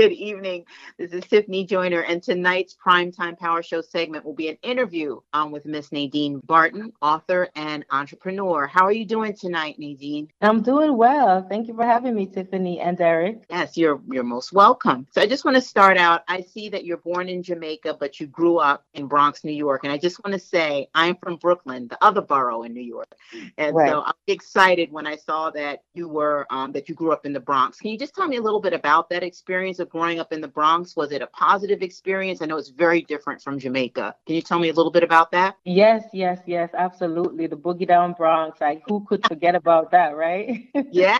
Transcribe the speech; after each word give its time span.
Good 0.00 0.12
evening. 0.12 0.64
This 0.96 1.12
is 1.12 1.26
Tiffany 1.26 1.66
Joyner, 1.66 2.00
and 2.00 2.22
tonight's 2.22 2.74
Primetime 2.74 3.38
Power 3.38 3.62
Show 3.62 3.82
segment 3.82 4.24
will 4.24 4.32
be 4.32 4.48
an 4.48 4.56
interview 4.62 5.20
um, 5.34 5.50
with 5.50 5.66
Miss 5.66 5.92
Nadine 5.92 6.40
Barton, 6.46 6.94
author 7.02 7.50
and 7.54 7.84
entrepreneur. 7.90 8.66
How 8.66 8.86
are 8.86 8.92
you 8.92 9.04
doing 9.04 9.34
tonight, 9.34 9.78
Nadine? 9.78 10.30
I'm 10.40 10.62
doing 10.62 10.96
well. 10.96 11.46
Thank 11.46 11.68
you 11.68 11.74
for 11.74 11.84
having 11.84 12.14
me, 12.14 12.24
Tiffany 12.24 12.80
and 12.80 12.96
Derek. 12.96 13.44
Yes, 13.50 13.76
you're 13.76 14.00
you're 14.08 14.24
most 14.24 14.54
welcome. 14.54 15.06
So 15.12 15.20
I 15.20 15.26
just 15.26 15.44
want 15.44 15.56
to 15.56 15.60
start 15.60 15.98
out. 15.98 16.22
I 16.28 16.40
see 16.40 16.70
that 16.70 16.86
you're 16.86 16.96
born 16.96 17.28
in 17.28 17.42
Jamaica, 17.42 17.98
but 18.00 18.18
you 18.18 18.26
grew 18.26 18.56
up 18.56 18.86
in 18.94 19.06
Bronx, 19.06 19.44
New 19.44 19.52
York, 19.52 19.84
and 19.84 19.92
I 19.92 19.98
just 19.98 20.24
want 20.24 20.32
to 20.32 20.40
say 20.40 20.88
I'm 20.94 21.16
from 21.16 21.36
Brooklyn, 21.36 21.88
the 21.88 22.02
other 22.02 22.22
borough 22.22 22.62
in 22.62 22.72
New 22.72 22.80
York, 22.80 23.14
and 23.58 23.76
right. 23.76 23.90
so 23.90 24.02
I'm 24.06 24.14
excited 24.28 24.90
when 24.90 25.06
I 25.06 25.16
saw 25.16 25.50
that 25.50 25.82
you 25.92 26.08
were 26.08 26.46
um, 26.48 26.72
that 26.72 26.88
you 26.88 26.94
grew 26.94 27.12
up 27.12 27.26
in 27.26 27.34
the 27.34 27.40
Bronx. 27.40 27.78
Can 27.80 27.90
you 27.90 27.98
just 27.98 28.14
tell 28.14 28.28
me 28.28 28.38
a 28.38 28.42
little 28.42 28.62
bit 28.62 28.72
about 28.72 29.10
that 29.10 29.22
experience 29.22 29.78
of 29.78 29.89
growing 29.90 30.20
up 30.20 30.32
in 30.32 30.40
the 30.40 30.48
Bronx? 30.48 30.96
Was 30.96 31.12
it 31.12 31.22
a 31.22 31.26
positive 31.26 31.82
experience? 31.82 32.40
I 32.40 32.46
know 32.46 32.56
it's 32.56 32.70
very 32.70 33.02
different 33.02 33.42
from 33.42 33.58
Jamaica. 33.58 34.14
Can 34.26 34.36
you 34.36 34.42
tell 34.42 34.58
me 34.58 34.68
a 34.68 34.72
little 34.72 34.92
bit 34.92 35.02
about 35.02 35.30
that? 35.32 35.56
Yes, 35.64 36.04
yes, 36.12 36.38
yes, 36.46 36.70
absolutely. 36.74 37.46
The 37.46 37.56
boogie 37.56 37.86
down 37.86 38.14
Bronx. 38.14 38.60
Like 38.60 38.82
who 38.86 39.04
could 39.04 39.26
forget 39.26 39.54
about 39.54 39.90
that, 39.92 40.16
right? 40.16 40.68
Yeah. 40.92 41.18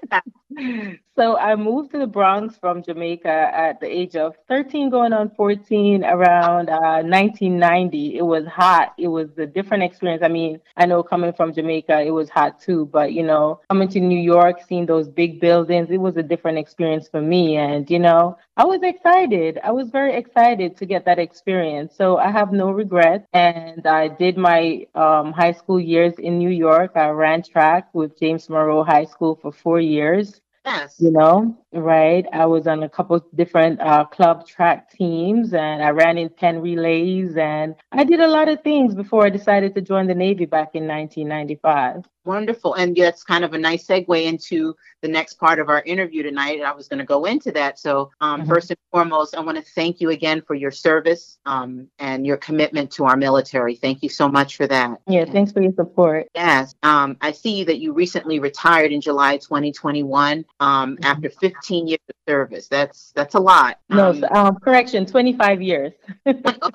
so 1.16 1.36
I 1.38 1.54
moved 1.54 1.92
to 1.92 1.98
the 1.98 2.06
Bronx 2.06 2.56
from 2.56 2.82
Jamaica 2.82 3.28
at 3.28 3.78
the 3.80 3.86
age 3.86 4.16
of 4.16 4.34
13, 4.48 4.90
going 4.90 5.12
on 5.12 5.30
14, 5.30 6.04
around 6.04 6.68
uh, 6.68 7.02
1990. 7.02 8.16
It 8.16 8.22
was 8.22 8.46
hot. 8.46 8.94
It 8.98 9.08
was 9.08 9.28
a 9.38 9.46
different 9.46 9.84
experience. 9.84 10.22
I 10.24 10.28
mean, 10.28 10.60
I 10.76 10.86
know 10.86 11.02
coming 11.02 11.32
from 11.32 11.52
Jamaica, 11.52 12.00
it 12.00 12.10
was 12.10 12.28
hot 12.28 12.60
too, 12.60 12.86
but 12.86 13.12
you 13.12 13.22
know, 13.22 13.60
coming 13.68 13.88
to 13.88 14.00
New 14.00 14.18
York, 14.18 14.60
seeing 14.66 14.86
those 14.86 15.08
big 15.08 15.40
buildings, 15.40 15.88
it 15.90 15.98
was 15.98 16.16
a 16.16 16.22
different 16.22 16.58
experience 16.58 17.08
for 17.08 17.20
me. 17.20 17.56
And 17.56 17.88
you 17.90 17.98
know, 17.98 18.36
I 18.60 18.64
was 18.66 18.82
excited. 18.82 19.58
I 19.64 19.72
was 19.72 19.88
very 19.88 20.14
excited 20.14 20.76
to 20.76 20.84
get 20.84 21.06
that 21.06 21.18
experience. 21.18 21.96
So 21.96 22.18
I 22.18 22.30
have 22.30 22.52
no 22.52 22.70
regrets. 22.70 23.26
And 23.32 23.86
I 23.86 24.08
did 24.08 24.36
my 24.36 24.86
um, 24.94 25.32
high 25.32 25.52
school 25.52 25.80
years 25.80 26.12
in 26.18 26.36
New 26.36 26.50
York. 26.50 26.92
I 26.94 27.08
ran 27.08 27.42
track 27.42 27.88
with 27.94 28.20
James 28.20 28.50
Monroe 28.50 28.84
High 28.84 29.06
School 29.06 29.38
for 29.40 29.50
four 29.50 29.80
years. 29.80 30.42
Yes. 30.66 30.96
You 30.98 31.10
know, 31.10 31.56
right? 31.72 32.26
I 32.34 32.44
was 32.44 32.66
on 32.66 32.82
a 32.82 32.88
couple 32.90 33.18
different 33.34 33.80
uh, 33.80 34.04
club 34.04 34.46
track 34.46 34.90
teams 34.90 35.54
and 35.54 35.82
I 35.82 35.88
ran 35.88 36.18
in 36.18 36.28
10 36.28 36.60
relays 36.60 37.38
and 37.38 37.74
I 37.92 38.04
did 38.04 38.20
a 38.20 38.28
lot 38.28 38.50
of 38.50 38.60
things 38.62 38.94
before 38.94 39.24
I 39.24 39.30
decided 39.30 39.74
to 39.76 39.80
join 39.80 40.06
the 40.06 40.14
Navy 40.14 40.44
back 40.44 40.74
in 40.74 40.86
1995. 40.86 42.04
Wonderful. 42.30 42.74
And 42.74 42.94
that's 42.94 43.24
kind 43.24 43.44
of 43.44 43.54
a 43.54 43.58
nice 43.58 43.88
segue 43.88 44.24
into 44.24 44.76
the 45.00 45.08
next 45.08 45.34
part 45.34 45.58
of 45.58 45.68
our 45.68 45.82
interview 45.82 46.22
tonight. 46.22 46.62
I 46.62 46.72
was 46.72 46.86
going 46.86 47.00
to 47.00 47.04
go 47.04 47.24
into 47.24 47.50
that. 47.50 47.80
So, 47.80 48.12
um, 48.20 48.42
mm-hmm. 48.42 48.48
first 48.48 48.70
and 48.70 48.78
foremost, 48.92 49.36
I 49.36 49.40
want 49.40 49.58
to 49.58 49.64
thank 49.74 50.00
you 50.00 50.10
again 50.10 50.40
for 50.40 50.54
your 50.54 50.70
service 50.70 51.40
um, 51.44 51.88
and 51.98 52.24
your 52.24 52.36
commitment 52.36 52.92
to 52.92 53.04
our 53.04 53.16
military. 53.16 53.74
Thank 53.74 54.04
you 54.04 54.08
so 54.08 54.28
much 54.28 54.56
for 54.56 54.68
that. 54.68 55.00
Yeah, 55.08 55.24
thanks 55.24 55.50
for 55.50 55.60
your 55.60 55.72
support. 55.72 56.28
Yes. 56.36 56.72
Um, 56.84 57.16
I 57.20 57.32
see 57.32 57.64
that 57.64 57.80
you 57.80 57.92
recently 57.92 58.38
retired 58.38 58.92
in 58.92 59.00
July 59.00 59.38
2021 59.38 60.44
um, 60.60 60.94
mm-hmm. 60.94 61.04
after 61.04 61.30
15 61.30 61.88
years 61.88 61.98
of 62.08 62.14
service. 62.28 62.68
That's 62.68 63.10
that's 63.16 63.34
a 63.34 63.40
lot. 63.40 63.80
No, 63.88 64.10
um, 64.10 64.24
um, 64.30 64.56
correction, 64.60 65.04
25 65.04 65.62
years. 65.62 65.94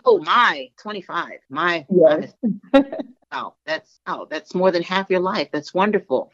oh, 0.06 0.18
my, 0.18 0.70
25. 0.82 1.32
My. 1.50 1.86
Yes. 1.90 2.34
Oh, 3.36 3.54
that's 3.66 4.00
oh, 4.08 4.26
that's 4.30 4.56
more 4.56 4.72
than 4.72 4.82
half 4.82 5.10
your 5.10 5.20
life. 5.20 5.50
That's 5.52 5.74
wonderful. 5.74 6.32